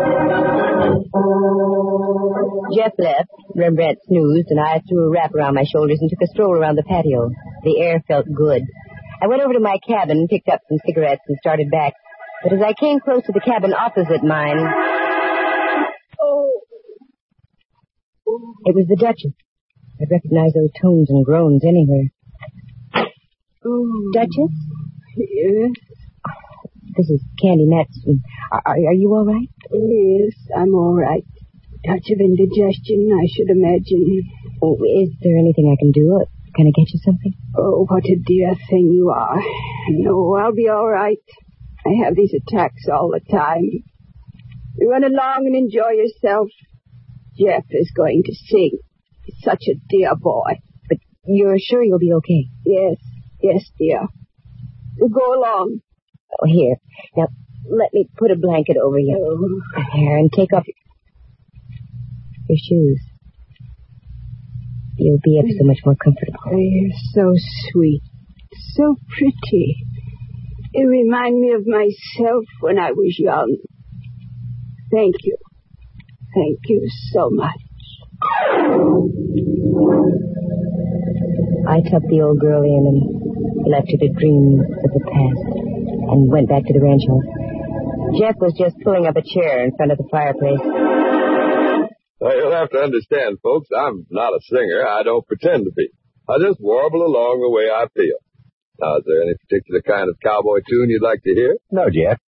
Jeff 2.75 2.91
left, 2.97 3.29
Rembrandt 3.55 3.99
snoozed, 4.07 4.47
and 4.49 4.59
I 4.59 4.81
threw 4.87 5.07
a 5.07 5.09
wrap 5.11 5.33
around 5.33 5.55
my 5.55 5.63
shoulders 5.63 5.99
and 6.01 6.09
took 6.09 6.21
a 6.21 6.27
stroll 6.27 6.51
around 6.53 6.75
the 6.75 6.83
patio. 6.83 7.29
The 7.63 7.79
air 7.79 8.03
felt 8.07 8.25
good. 8.33 8.63
I 9.21 9.27
went 9.27 9.41
over 9.41 9.53
to 9.53 9.59
my 9.59 9.77
cabin, 9.87 10.27
picked 10.29 10.49
up 10.49 10.59
some 10.67 10.79
cigarettes, 10.85 11.21
and 11.27 11.37
started 11.39 11.69
back. 11.71 11.93
But 12.43 12.53
as 12.53 12.61
I 12.61 12.73
came 12.79 12.99
close 12.99 13.23
to 13.25 13.31
the 13.33 13.39
cabin 13.41 13.73
opposite 13.73 14.23
mine, 14.23 14.59
Oh, 18.27 18.51
it 18.65 18.75
was 18.75 18.85
the 18.89 18.95
Duchess. 18.99 19.33
I'd 20.01 20.11
recognize 20.11 20.51
those 20.53 20.71
tones 20.81 21.09
and 21.09 21.23
groans 21.25 21.63
anywhere. 21.65 22.09
oh. 23.65 24.11
Duchess, 24.13 24.53
Yes, 25.17 25.71
this 26.97 27.09
is 27.09 27.21
Candy 27.41 27.65
Matson. 27.67 28.21
Are, 28.51 28.61
are, 28.65 28.75
are 28.75 28.93
you 28.93 29.13
all 29.13 29.25
right? 29.25 29.47
yes, 29.71 30.33
I'm 30.55 30.73
all 30.75 30.93
right. 30.95 31.23
Touch 31.85 32.09
of 32.11 32.19
indigestion, 32.19 33.07
I 33.13 33.25
should 33.31 33.49
imagine. 33.49 34.23
Oh, 34.61 34.75
is 34.83 35.09
there 35.21 35.37
anything 35.37 35.71
I 35.71 35.77
can 35.79 35.91
do? 35.91 36.17
Uh, 36.19 36.25
Can 36.55 36.67
I 36.67 36.71
get 36.75 36.91
you 36.91 36.99
something? 37.05 37.33
Oh, 37.57 37.85
what 37.87 38.03
a 38.03 38.17
dear 38.25 38.55
thing 38.69 38.91
you 38.91 39.09
are. 39.15 39.39
No, 39.89 40.35
I'll 40.35 40.51
be 40.53 40.67
all 40.67 40.89
right. 40.89 41.19
I 41.85 42.05
have 42.05 42.15
these 42.15 42.33
attacks 42.33 42.87
all 42.91 43.09
the 43.11 43.21
time. 43.31 43.63
You 44.77 44.89
run 44.89 45.03
along 45.03 45.45
and 45.45 45.55
enjoy 45.55 45.91
yourself. 45.91 46.49
Jeff 47.37 47.63
is 47.69 47.91
going 47.95 48.23
to 48.25 48.33
sing. 48.33 48.79
He's 49.23 49.35
such 49.43 49.63
a 49.69 49.75
dear 49.89 50.15
boy. 50.15 50.59
But 50.89 50.97
you're 51.25 51.59
sure 51.59 51.83
you'll 51.83 51.99
be 51.99 52.13
okay? 52.13 52.47
Yes, 52.65 52.97
yes, 53.41 53.69
dear. 53.77 54.01
You 54.97 55.09
go 55.09 55.33
along. 55.35 55.79
Oh, 56.41 56.45
here. 56.47 56.75
Now, 57.15 57.27
let 57.69 57.93
me 57.93 58.07
put 58.17 58.31
a 58.31 58.35
blanket 58.35 58.77
over 58.77 58.99
you. 58.99 59.17
Oh, 59.17 59.81
Here, 59.93 60.17
and 60.17 60.31
take 60.31 60.53
off 60.53 60.63
your 62.47 62.57
shoes. 62.57 63.01
You'll 64.97 65.19
be 65.23 65.39
ever 65.39 65.49
so 65.59 65.65
much 65.65 65.79
more 65.85 65.95
comfortable. 65.95 66.39
oh, 66.47 66.57
you're 66.57 66.91
so 67.13 67.33
sweet, 67.69 68.01
so 68.75 68.95
pretty. 69.17 69.75
You 70.75 70.89
remind 70.89 71.39
me 71.39 71.53
of 71.53 71.65
myself 71.65 72.43
when 72.59 72.77
I 72.77 72.91
was 72.91 73.15
young. 73.17 73.55
Thank 74.91 75.15
you. 75.23 75.37
Thank 76.35 76.59
you 76.65 76.85
so 77.13 77.29
much. 77.31 77.61
I 81.67 81.79
tucked 81.79 82.11
the 82.11 82.21
old 82.21 82.41
girl 82.41 82.61
in 82.63 82.83
and 82.91 83.71
left 83.71 83.87
her 83.87 83.97
to 83.97 84.09
dream 84.19 84.59
of 84.59 84.91
the 84.91 84.99
past 84.99 85.47
and 86.11 86.29
went 86.29 86.49
back 86.49 86.65
to 86.65 86.73
the 86.73 86.83
ranch 86.83 87.07
house. 87.07 88.19
Jeff 88.19 88.35
was 88.41 88.53
just 88.59 88.75
pulling 88.83 89.07
up 89.07 89.15
a 89.15 89.23
chair 89.23 89.63
in 89.63 89.71
front 89.77 89.93
of 89.93 89.97
the 89.97 90.07
fireplace. 90.11 90.59
Well, 92.19 92.35
you'll 92.35 92.51
have 92.51 92.69
to 92.71 92.79
understand, 92.79 93.39
folks, 93.41 93.69
I'm 93.71 94.05
not 94.09 94.33
a 94.33 94.41
singer. 94.43 94.85
I 94.85 95.03
don't 95.03 95.25
pretend 95.25 95.63
to 95.65 95.71
be. 95.71 95.87
I 96.27 96.35
just 96.39 96.59
warble 96.59 97.05
along 97.05 97.39
the 97.39 97.49
way 97.49 97.71
I 97.71 97.87
feel. 97.95 98.19
Now, 98.79 98.97
is 98.97 99.03
there 99.05 99.21
any 99.23 99.33
particular 99.47 99.81
kind 99.81 100.09
of 100.09 100.17
cowboy 100.21 100.59
tune 100.67 100.89
you'd 100.89 101.01
like 101.01 101.23
to 101.23 101.33
hear? 101.33 101.57
No, 101.71 101.89
Jeff. 101.89 102.19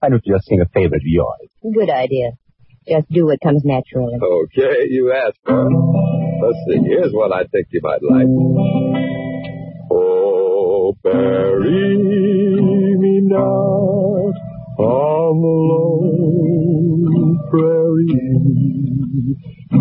Why 0.00 0.08
don't 0.10 0.22
you 0.24 0.34
just 0.34 0.46
sing 0.46 0.60
a 0.60 0.66
favorite 0.72 1.02
of 1.02 1.06
yours? 1.06 1.50
Good 1.74 1.90
idea. 1.90 2.32
Just 2.88 3.08
do 3.10 3.26
what 3.26 3.40
comes 3.40 3.62
naturally. 3.64 4.14
Okay, 4.22 4.86
you 4.88 5.12
asked 5.12 5.40
for 5.44 5.66
it. 5.66 5.72
Let's 6.42 6.58
see. 6.68 6.78
Here's 6.86 7.12
one 7.12 7.32
I 7.32 7.44
think 7.50 7.66
you 7.72 7.80
might 7.82 8.02
like. 8.02 8.28
Oh, 9.90 10.94
bury 11.02 11.96
me 12.98 13.20
not 13.22 14.34
on 14.78 15.40
the 15.42 15.56
lone 15.72 17.38
prairie 17.50 18.20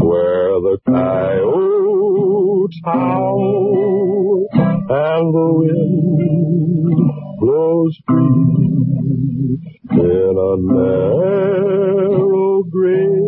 where 0.02 0.60
the 0.62 0.78
coyotes 0.88 2.80
howl 2.86 4.48
and 4.88 5.34
the 5.34 5.50
wind 5.52 7.12
blows 7.40 7.98
free 8.08 9.58
in 9.92 10.36
a 10.38 10.58
narrow 10.74 12.64
grave 12.64 13.26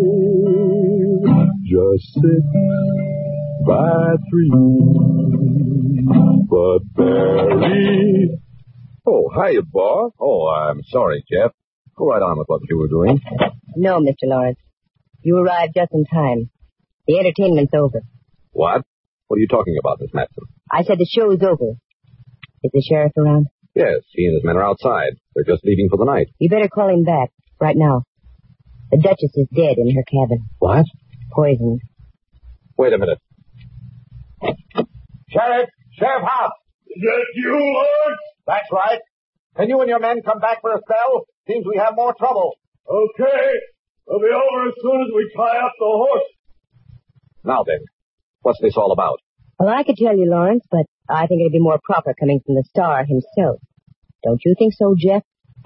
just 1.65 2.13
six 2.13 2.43
by 3.65 4.15
three. 4.29 4.51
But 6.49 6.79
Barry. 6.95 8.39
Oh, 9.05 9.29
hiya, 9.33 9.61
boss. 9.63 10.11
Oh, 10.19 10.47
I'm 10.47 10.81
sorry, 10.83 11.23
Jeff. 11.31 11.51
Go 11.97 12.07
right 12.07 12.21
on 12.21 12.37
with 12.37 12.47
what 12.47 12.61
you 12.69 12.77
were 12.77 12.87
doing. 12.87 13.19
No, 13.75 13.99
Mr. 13.99 14.25
Lawrence. 14.25 14.59
You 15.21 15.37
arrived 15.37 15.73
just 15.75 15.91
in 15.93 16.05
time. 16.05 16.49
The 17.07 17.17
entertainment's 17.19 17.73
over. 17.73 18.01
What? 18.51 18.83
What 19.27 19.37
are 19.37 19.39
you 19.39 19.47
talking 19.47 19.75
about, 19.79 19.99
Miss 19.99 20.13
Matson? 20.13 20.43
I 20.71 20.83
said 20.83 20.97
the 20.97 21.05
show 21.09 21.31
is 21.31 21.41
over. 21.41 21.73
Is 22.63 22.71
the 22.73 22.81
sheriff 22.81 23.13
around? 23.17 23.47
Yes, 23.75 24.01
he 24.11 24.25
and 24.25 24.33
his 24.35 24.43
men 24.43 24.57
are 24.57 24.63
outside. 24.63 25.13
They're 25.35 25.43
just 25.43 25.63
leaving 25.63 25.87
for 25.89 25.97
the 25.97 26.05
night. 26.05 26.27
You 26.39 26.49
better 26.49 26.67
call 26.67 26.89
him 26.89 27.03
back, 27.03 27.29
right 27.61 27.75
now. 27.77 28.03
The 28.91 28.97
Duchess 28.97 29.31
is 29.35 29.47
dead 29.55 29.77
in 29.77 29.95
her 29.95 30.03
cabin, 30.03 30.45
What? 30.59 30.85
poisoned. 31.31 31.81
Wait 32.77 32.93
a 32.93 32.97
minute. 32.97 33.19
Sheriff! 35.29 35.69
Sheriff 35.99 36.23
Hobbs! 36.23 36.53
Is 36.87 37.01
that 37.01 37.25
you, 37.35 37.51
Lord? 37.51 38.17
That's 38.47 38.71
right. 38.71 38.99
Can 39.57 39.69
you 39.69 39.79
and 39.81 39.89
your 39.89 39.99
men 39.99 40.21
come 40.23 40.39
back 40.39 40.61
for 40.61 40.71
a 40.71 40.79
spell? 40.79 41.25
Seems 41.47 41.65
we 41.67 41.77
have 41.77 41.93
more 41.95 42.13
trouble. 42.17 42.53
Okay. 42.89 43.49
We'll 44.07 44.19
be 44.19 44.27
over 44.27 44.67
as 44.69 44.73
soon 44.81 45.01
as 45.01 45.07
we 45.13 45.29
tie 45.35 45.57
up 45.57 45.73
the 45.77 45.85
horse. 45.85 46.23
Now 47.43 47.63
then, 47.63 47.79
what's 48.41 48.59
this 48.61 48.77
all 48.77 48.91
about? 48.91 49.19
Well, 49.59 49.69
I 49.69 49.83
could 49.83 49.97
tell 49.97 50.15
you, 50.15 50.29
Lawrence, 50.29 50.65
but 50.69 50.85
I 51.09 51.25
think 51.27 51.41
it'd 51.41 51.51
be 51.51 51.59
more 51.59 51.79
proper 51.83 52.13
coming 52.19 52.41
from 52.45 52.55
the 52.55 52.63
star 52.69 53.03
himself. 53.05 53.59
Don't 54.23 54.41
you 54.45 54.53
think 54.57 54.73
so, 54.73 54.95
Jeff? 54.97 55.23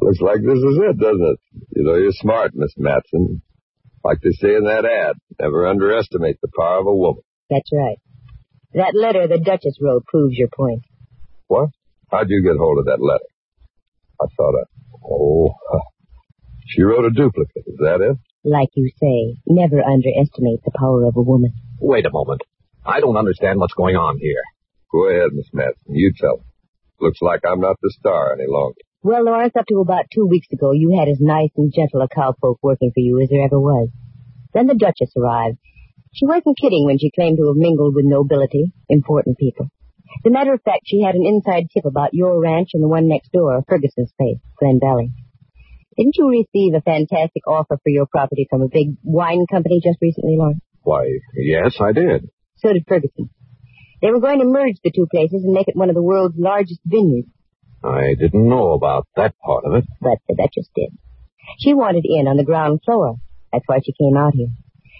Looks 0.00 0.20
like 0.20 0.40
this 0.40 0.58
is 0.58 0.78
it, 0.88 0.98
doesn't 0.98 1.20
it? 1.20 1.40
You 1.76 1.84
know, 1.84 1.96
you're 1.96 2.12
smart, 2.12 2.52
Miss 2.54 2.72
Matson. 2.78 3.42
Like 4.02 4.20
they 4.22 4.30
say 4.30 4.54
in 4.54 4.64
that 4.64 4.84
ad, 4.86 5.16
never 5.38 5.66
underestimate 5.66 6.40
the 6.40 6.48
power 6.56 6.78
of 6.78 6.86
a 6.86 6.94
woman. 6.94 7.22
That's 7.50 7.70
right. 7.72 7.98
That 8.74 8.94
letter 8.94 9.26
the 9.26 9.38
Duchess 9.38 9.78
wrote 9.80 10.06
proves 10.06 10.36
your 10.36 10.48
point. 10.48 10.82
What? 11.48 11.70
How'd 12.10 12.30
you 12.30 12.42
get 12.42 12.56
hold 12.58 12.78
of 12.78 12.86
that 12.86 13.02
letter? 13.02 13.28
I 14.20 14.26
thought 14.34 14.54
I... 14.54 14.64
Oh, 15.04 15.54
she 16.68 16.82
wrote 16.82 17.04
a 17.04 17.10
duplicate. 17.10 17.64
Is 17.66 17.78
that 17.80 18.00
it? 18.00 18.16
Like 18.44 18.68
you 18.74 18.90
say, 19.00 19.40
never 19.46 19.82
underestimate 19.82 20.62
the 20.64 20.72
power 20.78 21.04
of 21.04 21.16
a 21.16 21.22
woman. 21.22 21.52
Wait 21.80 22.06
a 22.06 22.10
moment. 22.10 22.42
I 22.86 23.00
don't 23.00 23.16
understand 23.16 23.58
what's 23.58 23.74
going 23.74 23.96
on 23.96 24.18
here. 24.18 24.42
Go 24.92 25.08
ahead, 25.08 25.30
Miss 25.32 25.48
Matson. 25.52 25.94
You 25.94 26.12
tell 26.16 26.38
'em. 26.38 26.44
Looks 27.00 27.20
like 27.20 27.40
I'm 27.44 27.60
not 27.60 27.76
the 27.82 27.90
star 27.90 28.32
any 28.32 28.46
longer. 28.48 28.80
Well, 29.02 29.24
Lawrence, 29.24 29.54
up 29.56 29.66
to 29.66 29.80
about 29.80 30.06
two 30.12 30.26
weeks 30.26 30.48
ago, 30.52 30.72
you 30.72 30.96
had 30.98 31.08
as 31.08 31.20
nice 31.20 31.50
and 31.56 31.72
gentle 31.72 32.00
a 32.02 32.08
cowpoke 32.08 32.58
working 32.62 32.90
for 32.92 33.00
you 33.00 33.20
as 33.20 33.28
there 33.28 33.44
ever 33.44 33.60
was. 33.60 33.90
Then 34.54 34.66
the 34.66 34.74
Duchess 34.74 35.12
arrived. 35.16 35.58
She 36.12 36.26
wasn't 36.26 36.58
kidding 36.58 36.84
when 36.84 36.98
she 36.98 37.10
claimed 37.10 37.36
to 37.36 37.46
have 37.46 37.56
mingled 37.56 37.94
with 37.94 38.06
nobility, 38.06 38.72
important 38.88 39.38
people. 39.38 39.66
As 40.24 40.26
a 40.26 40.30
matter 40.30 40.54
of 40.54 40.62
fact, 40.62 40.82
she 40.86 41.02
had 41.02 41.14
an 41.14 41.26
inside 41.26 41.68
tip 41.70 41.84
about 41.84 42.14
your 42.14 42.40
ranch 42.40 42.70
and 42.72 42.82
the 42.82 42.88
one 42.88 43.06
next 43.06 43.30
door, 43.30 43.62
Ferguson's 43.68 44.12
place, 44.18 44.38
Glen 44.58 44.80
Valley. 44.80 45.12
Didn't 45.98 46.16
you 46.16 46.30
receive 46.30 46.74
a 46.74 46.80
fantastic 46.80 47.46
offer 47.46 47.76
for 47.82 47.90
your 47.90 48.06
property 48.06 48.46
from 48.48 48.62
a 48.62 48.68
big 48.68 48.96
wine 49.02 49.44
company 49.50 49.80
just 49.84 49.98
recently, 50.00 50.36
Lawrence? 50.38 50.62
Why, 50.82 51.02
yes, 51.34 51.76
I 51.80 51.92
did. 51.92 52.30
So 52.58 52.72
did 52.72 52.84
Ferguson. 52.88 53.28
They 54.00 54.10
were 54.10 54.20
going 54.20 54.38
to 54.38 54.46
merge 54.46 54.78
the 54.82 54.92
two 54.94 55.08
places 55.10 55.42
and 55.44 55.52
make 55.52 55.66
it 55.66 55.76
one 55.76 55.90
of 55.90 55.96
the 55.96 56.02
world's 56.02 56.38
largest 56.38 56.80
vineyards, 56.86 57.28
I 57.82 58.14
didn't 58.18 58.48
know 58.48 58.72
about 58.72 59.06
that 59.14 59.38
part 59.38 59.64
of 59.64 59.74
it. 59.74 59.84
but 60.00 60.18
the 60.28 60.34
Duchess 60.34 60.68
did. 60.74 60.90
She 61.58 61.74
wanted 61.74 62.04
in 62.04 62.26
on 62.26 62.36
the 62.36 62.44
ground 62.44 62.80
floor. 62.84 63.16
That's 63.52 63.64
why 63.66 63.78
she 63.84 63.92
came 63.92 64.16
out 64.16 64.34
here. 64.34 64.48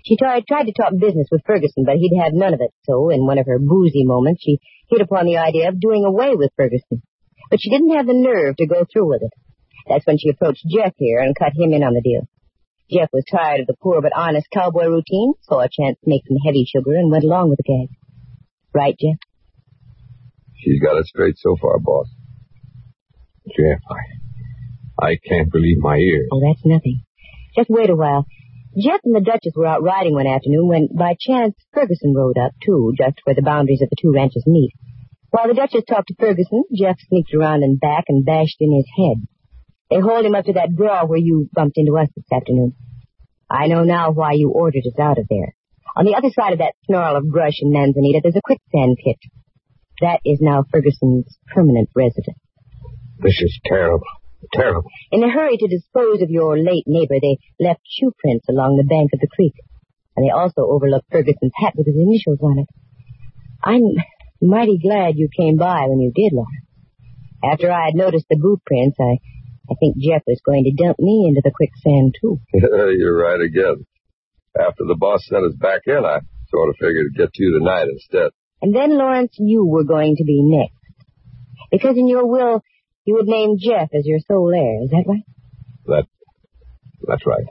She 0.05 0.17
tried, 0.17 0.47
tried 0.47 0.65
to 0.65 0.73
talk 0.73 0.93
business 0.99 1.29
with 1.31 1.43
Ferguson, 1.45 1.85
but 1.85 1.97
he'd 1.97 2.17
have 2.23 2.33
none 2.33 2.55
of 2.55 2.61
it. 2.61 2.71
So, 2.85 3.11
in 3.11 3.27
one 3.27 3.39
of 3.39 3.47
her 3.47 3.59
boozy 3.59 4.05
moments, 4.05 4.43
she 4.43 4.59
hit 4.89 5.01
upon 5.01 5.27
the 5.27 5.39
idea 5.39 5.69
of 5.69 5.81
doing 5.81 6.05
away 6.05 6.35
with 6.35 6.53
Ferguson. 6.57 7.03
But 7.51 7.61
she 7.61 7.71
didn't 7.71 7.97
have 7.97 8.07
the 8.07 8.15
nerve 8.15 8.57
to 8.57 8.67
go 8.67 8.87
through 8.91 9.09
with 9.09 9.23
it. 9.23 9.33
That's 9.89 10.07
when 10.07 10.19
she 10.19 10.29
approached 10.29 10.65
Jeff 10.69 10.93
here 10.97 11.21
and 11.21 11.37
cut 11.37 11.53
him 11.57 11.73
in 11.73 11.83
on 11.83 11.95
the 11.95 12.03
deal. 12.03 12.29
Jeff 12.91 13.11
was 13.13 13.25
tired 13.31 13.61
of 13.61 13.67
the 13.67 13.77
poor 13.83 14.01
but 14.01 14.13
honest 14.17 14.47
cowboy 14.53 14.87
routine, 14.87 15.35
saw 15.43 15.61
a 15.61 15.69
chance 15.69 15.99
to 16.01 16.09
make 16.09 16.23
some 16.27 16.39
heavy 16.45 16.65
sugar, 16.65 16.95
and 16.95 17.11
went 17.11 17.25
along 17.25 17.51
with 17.51 17.59
the 17.59 17.69
gag. 17.69 17.89
Right, 18.75 18.97
Jeff? 18.99 19.19
She's 20.57 20.81
got 20.81 20.97
it 20.97 21.07
straight 21.07 21.37
so 21.39 21.57
far, 21.61 21.79
boss. 21.79 22.09
Jeff, 23.47 23.81
I, 23.91 25.07
I 25.07 25.19
can't 25.27 25.51
believe 25.53 25.79
my 25.79 25.97
ears. 25.97 26.29
Oh, 26.33 26.41
that's 26.41 26.65
nothing. 26.65 27.03
Just 27.57 27.71
wait 27.71 27.91
a 27.91 27.97
while. 27.97 28.27
Jeff 28.77 29.01
and 29.05 29.15
the 29.15 29.21
Duchess 29.21 29.55
were 29.57 29.67
out 29.67 29.83
riding 29.83 30.15
one 30.15 30.27
afternoon 30.27 30.69
when, 30.69 30.89
by 30.97 31.15
chance, 31.19 31.55
Ferguson 31.73 32.15
rode 32.15 32.39
up, 32.39 32.53
too, 32.65 32.93
just 32.97 33.19
where 33.25 33.35
the 33.35 33.43
boundaries 33.43 33.83
of 33.83 33.91
the 33.91 33.97
two 34.01 34.13
ranches 34.13 34.45
meet. 34.47 34.73
While 35.31 35.49
the 35.49 35.55
Duchess 35.55 35.85
talked 35.89 36.09
to 36.09 36.15
Ferguson, 36.19 36.65
Jeff 36.75 36.97
sneaked 37.09 37.35
around 37.35 37.63
and 37.63 37.81
back 37.81 38.05
and 38.09 38.25
bashed 38.25 38.57
in 38.61 38.73
his 38.73 38.87
head. 38.97 39.27
They 39.91 40.01
hauled 40.01 40.27
him 40.27 40.35
up 40.35 40.45
to 40.45 40.53
that 40.55 40.75
draw 40.77 41.07
where 41.07 41.19
you 41.19 41.49
bumped 41.53 41.79
into 41.79 41.97
us 41.97 42.09
this 42.15 42.31
afternoon. 42.33 42.75
I 43.51 43.67
know 43.69 43.85
now 43.85 44.11
why 44.13 44.33
you 44.33 44.51
ordered 44.51 44.85
us 44.87 44.99
out 45.01 45.19
of 45.19 45.27
there. 45.29 45.55
On 45.97 46.05
the 46.05 46.15
other 46.15 46.29
side 46.31 46.53
of 46.53 46.59
that 46.59 46.75
snarl 46.85 47.17
of 47.17 47.31
brush 47.31 47.59
and 47.61 47.73
manzanita, 47.73 48.21
there's 48.23 48.37
a 48.37 48.45
quicksand 48.45 48.99
pit. 49.03 49.17
That 50.01 50.21
is 50.25 50.39
now 50.41 50.65
Ferguson's 50.71 51.39
permanent 51.55 51.89
residence. 51.97 52.39
This 53.19 53.41
is 53.41 53.59
terrible. 53.65 54.07
Terrible. 54.53 54.85
In 55.11 55.25
a 55.25 55.31
hurry 55.31 55.57
to 55.57 55.67
dispose 55.67 56.23
of 56.23 56.31
your 56.31 56.57
late 56.57 56.85
neighbor, 56.87 57.17
they 57.21 57.39
left 57.59 57.81
shoe 57.85 58.13
prints 58.21 58.47
along 58.49 58.77
the 58.77 58.87
bank 58.87 59.11
of 59.13 59.21
the 59.21 59.27
creek. 59.35 59.55
And 60.17 60.25
they 60.25 60.31
also 60.31 60.63
overlooked 60.63 61.11
Ferguson's 61.11 61.53
hat 61.57 61.75
with 61.77 61.87
his 61.87 61.97
initials 61.97 62.39
on 62.43 62.59
it. 62.61 62.69
I'm 63.65 63.83
mighty 64.41 64.79
glad 64.79 65.17
you 65.17 65.29
came 65.37 65.57
by 65.57 65.87
when 65.89 66.01
you 66.01 66.13
did, 66.15 66.33
Laura. 66.33 66.47
After 67.43 67.73
I 67.73 67.87
had 67.87 67.95
noticed 67.95 68.27
the 68.31 68.39
boot 68.39 68.61
prints, 68.65 68.97
I, 69.01 69.19
I 69.71 69.75
think 69.75 69.97
Jeff 69.99 70.23
was 70.27 70.41
going 70.45 70.65
to 70.65 70.73
dump 70.73 70.99
me 70.99 71.27
into 71.29 71.43
the 71.45 71.53
quicksand, 71.55 72.15
too. 72.21 72.41
You're 72.53 73.19
right 73.19 73.41
again. 73.41 73.85
After 74.59 74.85
the 74.89 74.97
boss 74.99 75.21
sent 75.29 75.45
us 75.45 75.55
back 75.55 75.83
in, 75.87 76.05
I 76.05 76.21
sort 76.49 76.71
of 76.71 76.77
figured 76.81 77.13
to 77.13 77.19
get 77.19 77.31
you 77.35 77.59
tonight 77.59 77.87
instead. 77.89 78.31
And 78.63 78.75
then, 78.75 78.97
Lawrence, 78.97 79.37
you 79.39 79.67
were 79.67 79.85
going 79.85 80.17
to 80.17 80.25
be 80.25 80.41
next. 80.43 80.75
Because 81.71 81.97
in 81.97 82.09
your 82.09 82.27
will, 82.27 82.63
you 83.05 83.15
would 83.15 83.27
name 83.27 83.57
Jeff 83.59 83.91
as 83.95 84.07
your 84.07 84.19
sole 84.27 84.53
heir. 84.55 84.83
Is 84.85 84.91
that 84.91 85.05
right? 85.07 85.25
That, 85.87 86.07
that's 87.07 87.27
right. 87.27 87.45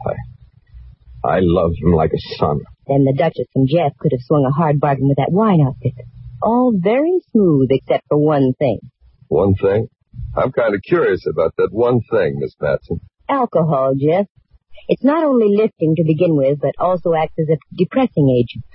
I, 1.24 1.38
I 1.38 1.40
loved 1.42 1.78
him 1.78 1.94
like 1.94 2.12
a 2.14 2.36
son. 2.38 2.60
Then 2.88 3.06
the 3.06 3.14
Duchess 3.18 3.48
and 3.56 3.68
Jeff 3.70 3.94
could 4.00 4.12
have 4.12 4.26
swung 4.26 4.46
a 4.46 4.52
hard 4.52 4.80
bargain 4.80 5.08
with 5.08 5.18
that 5.18 5.32
wine 5.32 5.62
outfit. 5.62 5.94
All 6.42 6.74
very 6.76 7.20
smooth 7.32 7.70
except 7.72 8.06
for 8.08 8.18
one 8.18 8.54
thing. 8.58 8.80
One 9.28 9.56
thing? 9.56 9.88
I'm 10.36 10.52
kind 10.52 10.76
of 10.76 10.82
curious 10.82 11.26
about 11.28 11.54
that 11.58 11.70
one 11.72 12.00
thing, 12.12 12.36
Miss 12.40 12.56
Matson. 12.62 13.00
Alcohol, 13.30 13.96
Jeff. 14.00 14.28
It's 14.88 15.04
not 15.04 15.24
only 15.24 15.56
lifting 15.56 15.96
to 15.96 16.04
begin 16.06 16.36
with, 16.36 16.60
but 16.62 16.76
also 16.80 17.14
acts 17.14 17.40
as 17.40 17.50
a 17.50 17.58
depressing 17.76 18.30
agent. 18.30 18.66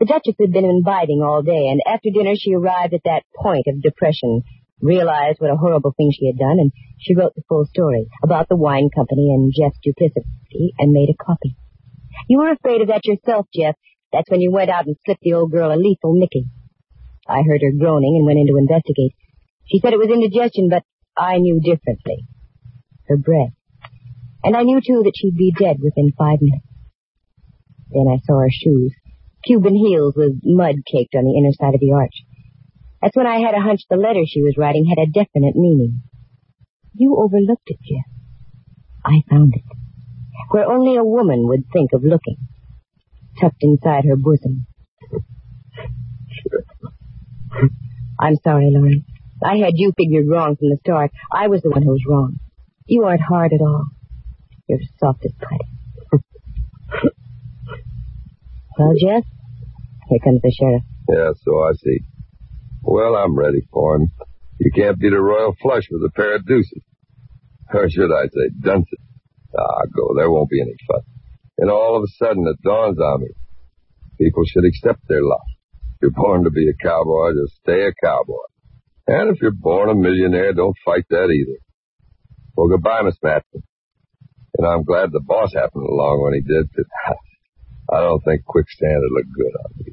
The 0.00 0.06
Duchess 0.06 0.34
had 0.40 0.52
been 0.52 0.64
imbibing 0.64 1.22
all 1.22 1.42
day, 1.42 1.68
and 1.68 1.80
after 1.86 2.10
dinner 2.10 2.34
she 2.34 2.54
arrived 2.54 2.94
at 2.94 3.04
that 3.04 3.22
point 3.36 3.66
of 3.68 3.82
depression 3.82 4.42
realized 4.80 5.40
what 5.40 5.50
a 5.50 5.56
horrible 5.56 5.94
thing 5.96 6.12
she 6.12 6.26
had 6.26 6.38
done, 6.38 6.58
and 6.58 6.72
she 6.98 7.14
wrote 7.14 7.34
the 7.34 7.42
full 7.48 7.64
story 7.66 8.06
about 8.22 8.48
the 8.48 8.56
wine 8.56 8.90
company 8.94 9.32
and 9.32 9.52
Jeff's 9.56 9.78
duplicity 9.82 10.74
and 10.78 10.92
made 10.92 11.08
a 11.10 11.24
copy. 11.24 11.56
You 12.28 12.38
were 12.38 12.52
afraid 12.52 12.80
of 12.80 12.88
that 12.88 13.06
yourself, 13.06 13.46
Jeff. 13.54 13.76
That's 14.12 14.30
when 14.30 14.40
you 14.40 14.52
went 14.52 14.70
out 14.70 14.86
and 14.86 14.96
slipped 15.04 15.22
the 15.22 15.34
old 15.34 15.50
girl 15.50 15.72
a 15.72 15.76
lethal 15.76 16.14
nicking. 16.14 16.50
I 17.26 17.42
heard 17.42 17.62
her 17.62 17.72
groaning 17.78 18.16
and 18.16 18.26
went 18.26 18.38
in 18.38 18.46
to 18.46 18.56
investigate. 18.56 19.14
She 19.66 19.80
said 19.80 19.92
it 19.92 19.98
was 19.98 20.10
indigestion, 20.10 20.68
but 20.70 20.82
I 21.16 21.38
knew 21.38 21.60
differently. 21.60 22.26
Her 23.08 23.16
breath. 23.16 23.54
And 24.42 24.56
I 24.56 24.62
knew, 24.62 24.80
too, 24.80 25.02
that 25.04 25.16
she'd 25.16 25.36
be 25.36 25.54
dead 25.58 25.78
within 25.80 26.12
five 26.18 26.38
minutes. 26.40 26.66
Then 27.90 28.06
I 28.08 28.18
saw 28.24 28.40
her 28.40 28.50
shoes. 28.50 28.92
Cuban 29.44 29.74
heels 29.74 30.14
with 30.16 30.40
mud 30.42 30.76
caked 30.90 31.14
on 31.14 31.24
the 31.24 31.36
inner 31.36 31.52
side 31.52 31.74
of 31.74 31.80
the 31.80 31.92
arch. 31.92 32.24
That's 33.00 33.16
when 33.16 33.26
I 33.26 33.40
had 33.40 33.54
a 33.54 33.60
hunch 33.60 33.82
the 33.88 33.96
letter 33.96 34.24
she 34.26 34.42
was 34.42 34.56
writing 34.56 34.86
had 34.86 35.02
a 35.02 35.10
definite 35.10 35.54
meaning. 35.54 36.02
You 36.94 37.16
overlooked 37.18 37.68
it, 37.68 37.78
Jeff. 37.82 38.06
I 39.04 39.20
found 39.28 39.54
it. 39.54 39.64
Where 40.50 40.70
only 40.70 40.96
a 40.96 41.04
woman 41.04 41.46
would 41.48 41.64
think 41.72 41.92
of 41.92 42.02
looking. 42.02 42.36
Tucked 43.40 43.62
inside 43.62 44.04
her 44.08 44.16
bosom. 44.16 44.66
I'm 48.18 48.36
sorry, 48.42 48.70
Lawrence. 48.72 49.04
I 49.44 49.58
had 49.58 49.74
you 49.74 49.92
figured 49.96 50.26
wrong 50.26 50.56
from 50.56 50.70
the 50.70 50.78
start. 50.80 51.10
I 51.30 51.48
was 51.48 51.60
the 51.60 51.68
one 51.68 51.82
who 51.82 51.90
was 51.90 52.04
wrong. 52.08 52.36
You 52.86 53.04
aren't 53.04 53.20
hard 53.20 53.52
at 53.52 53.60
all. 53.60 53.84
You're 54.66 54.78
soft 54.98 55.22
as 55.26 55.32
putty. 55.38 55.68
well, 58.78 58.94
Jeff, 58.98 59.24
here 60.08 60.18
comes 60.24 60.40
the 60.40 60.50
sheriff. 60.50 60.82
Yeah, 61.10 61.32
so 61.44 61.62
I 61.62 61.72
see. 61.74 61.98
Well, 62.82 63.14
I'm 63.16 63.36
ready 63.36 63.60
for 63.70 63.96
him. 63.96 64.08
You 64.58 64.70
can't 64.74 64.98
beat 64.98 65.12
a 65.12 65.20
royal 65.20 65.54
flush 65.60 65.84
with 65.90 66.02
a 66.02 66.10
pair 66.16 66.36
of 66.36 66.46
deuces. 66.46 66.82
Or 67.74 67.90
should 67.90 68.12
I 68.12 68.24
say 68.28 68.48
dunces? 68.60 68.98
Ah, 69.58 69.84
go. 69.94 70.14
There 70.16 70.30
won't 70.30 70.48
be 70.48 70.62
any 70.62 70.76
fun. 70.88 71.00
And 71.58 71.70
all 71.70 71.96
of 71.96 72.02
a 72.02 72.12
sudden 72.16 72.46
it 72.48 72.62
dawns 72.62 72.98
on 72.98 73.20
me. 73.20 73.28
People 74.18 74.44
should 74.46 74.64
accept 74.64 75.00
their 75.06 75.22
lot. 75.22 75.44
You're 76.00 76.12
born 76.12 76.44
to 76.44 76.50
be 76.50 76.68
a 76.68 76.74
cowboy, 76.82 77.32
just 77.32 77.60
stay 77.60 77.86
a 77.86 77.92
cowboy. 78.02 78.46
And 79.06 79.34
if 79.34 79.42
you're 79.42 79.52
born 79.52 79.90
a 79.90 79.94
millionaire, 79.94 80.52
don't 80.54 80.76
fight 80.84 81.04
that 81.10 81.28
either. 81.28 81.58
Well, 82.56 82.68
goodbye, 82.68 83.02
Miss 83.02 83.18
Matson. 83.22 83.62
And 84.56 84.66
I'm 84.66 84.84
glad 84.84 85.10
the 85.12 85.20
boss 85.20 85.52
happened 85.52 85.84
along 85.84 86.22
when 86.22 86.34
he 86.34 86.40
did, 86.40 86.68
because 86.70 86.90
I 87.92 88.00
don't 88.00 88.22
think 88.24 88.44
quicksand 88.44 89.02
would 89.02 89.12
look 89.12 89.26
good 89.36 89.52
on 89.60 89.70
me. 89.78 89.92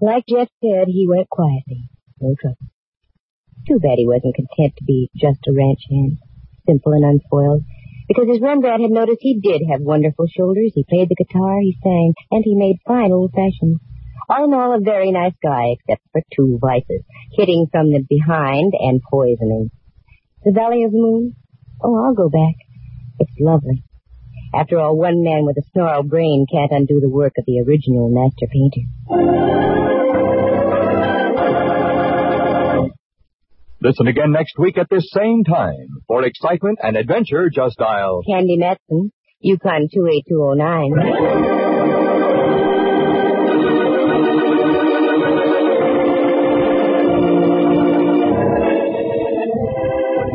Like 0.00 0.24
Jeff 0.26 0.48
said, 0.62 0.88
he 0.88 1.06
went 1.06 1.28
quietly. 1.28 1.90
No 2.20 2.34
trouble. 2.40 2.56
Too 3.68 3.78
bad 3.78 3.98
he 3.98 4.06
wasn't 4.06 4.34
content 4.34 4.74
to 4.78 4.84
be 4.84 5.10
just 5.14 5.46
a 5.46 5.52
ranch 5.52 5.80
hand, 5.90 6.18
simple 6.66 6.92
and 6.92 7.04
unspoiled. 7.04 7.62
Because 8.10 8.26
as 8.34 8.42
Rembrandt 8.42 8.82
had 8.82 8.90
noticed, 8.90 9.22
he 9.22 9.38
did 9.38 9.62
have 9.70 9.82
wonderful 9.82 10.26
shoulders. 10.26 10.72
He 10.74 10.82
played 10.82 11.08
the 11.08 11.14
guitar, 11.14 11.60
he 11.60 11.78
sang, 11.80 12.14
and 12.32 12.42
he 12.44 12.56
made 12.56 12.82
fine 12.84 13.12
old 13.12 13.30
fashions. 13.30 13.78
All 14.28 14.46
in 14.46 14.52
all, 14.52 14.74
a 14.74 14.80
very 14.80 15.12
nice 15.12 15.34
guy, 15.40 15.76
except 15.78 16.02
for 16.10 16.20
two 16.34 16.58
vices, 16.60 17.04
hitting 17.38 17.68
from 17.70 17.92
the 17.92 18.02
behind 18.08 18.72
and 18.74 19.00
poisoning. 19.08 19.70
The 20.44 20.50
Valley 20.50 20.82
of 20.82 20.90
the 20.90 20.98
Moon? 20.98 21.36
Oh, 21.84 22.04
I'll 22.04 22.14
go 22.14 22.28
back. 22.28 22.56
It's 23.20 23.30
lovely. 23.38 23.84
After 24.52 24.80
all, 24.80 24.96
one 24.96 25.22
man 25.22 25.46
with 25.46 25.58
a 25.58 25.62
snarled 25.72 26.10
brain 26.10 26.46
can't 26.50 26.72
undo 26.72 26.98
the 26.98 27.08
work 27.08 27.34
of 27.38 27.44
the 27.46 27.60
original 27.60 28.10
master 28.10 28.48
painter. 28.50 29.99
Listen 33.82 34.08
again 34.08 34.30
next 34.30 34.58
week 34.58 34.76
at 34.76 34.88
this 34.90 35.08
same 35.10 35.42
time. 35.42 35.88
For 36.06 36.22
excitement 36.24 36.78
and 36.82 36.98
adventure, 36.98 37.48
just 37.48 37.78
dial 37.78 38.22
Candy 38.28 38.58
Matson, 38.58 39.10
Yukon 39.40 39.88
28209. 39.92 41.60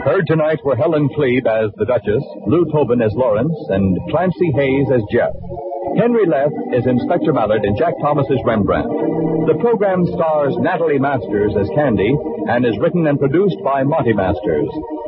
Heard 0.05 0.25
tonight 0.27 0.59
were 0.63 0.75
Helen 0.75 1.07
Kleeb 1.09 1.45
as 1.45 1.71
the 1.77 1.85
Duchess, 1.85 2.23
Lou 2.47 2.65
Tobin 2.71 3.01
as 3.01 3.13
Lawrence, 3.13 3.53
and 3.69 3.95
Clancy 4.09 4.51
Hayes 4.55 4.87
as 4.91 5.01
Jeff. 5.11 5.33
Henry 5.97 6.25
Leff 6.25 6.51
is 6.73 6.87
Inspector 6.87 7.31
Mallard 7.31 7.63
and 7.63 7.77
Jack 7.77 7.93
Thomas 8.01 8.25
as 8.31 8.39
Rembrandt. 8.43 9.14
The 9.45 9.61
program 9.61 10.01
stars 10.09 10.57
Natalie 10.57 10.97
Masters 10.97 11.53
as 11.53 11.69
Candy 11.77 12.09
and 12.49 12.65
is 12.65 12.73
written 12.81 13.05
and 13.05 13.19
produced 13.19 13.61
by 13.63 13.83
Monty 13.83 14.13
Masters. 14.13 14.65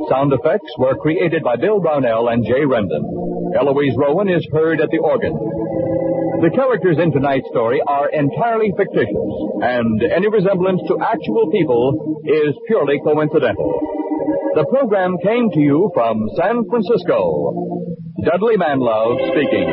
Sound 0.10 0.32
effects 0.32 0.70
were 0.78 0.94
created 0.94 1.42
by 1.42 1.56
Bill 1.56 1.82
Brownell 1.82 2.30
and 2.30 2.46
Jay 2.46 2.62
Rendon. 2.62 3.02
Eloise 3.58 3.98
Rowan 3.98 4.30
is 4.30 4.46
heard 4.54 4.80
at 4.80 4.92
the 4.92 5.00
organ. 5.00 5.34
The 6.46 6.54
characters 6.54 6.98
in 7.02 7.12
tonight's 7.12 7.50
story 7.50 7.82
are 7.88 8.10
entirely 8.14 8.70
fictitious, 8.78 9.34
and 9.66 10.04
any 10.06 10.30
resemblance 10.30 10.86
to 10.86 11.02
actual 11.02 11.50
people 11.50 12.22
is 12.24 12.54
purely 12.68 13.02
coincidental. 13.02 13.74
The 14.54 14.66
program 14.70 15.18
came 15.26 15.50
to 15.50 15.60
you 15.60 15.90
from 15.96 16.30
San 16.38 16.62
Francisco. 16.70 17.58
Dudley 18.22 18.58
Manlove 18.58 19.18
speaking. 19.34 19.66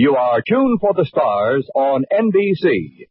You 0.00 0.14
are 0.14 0.40
tuned 0.46 0.78
for 0.80 0.94
the 0.94 1.04
stars 1.04 1.68
on 1.74 2.04
NBC. 2.12 3.08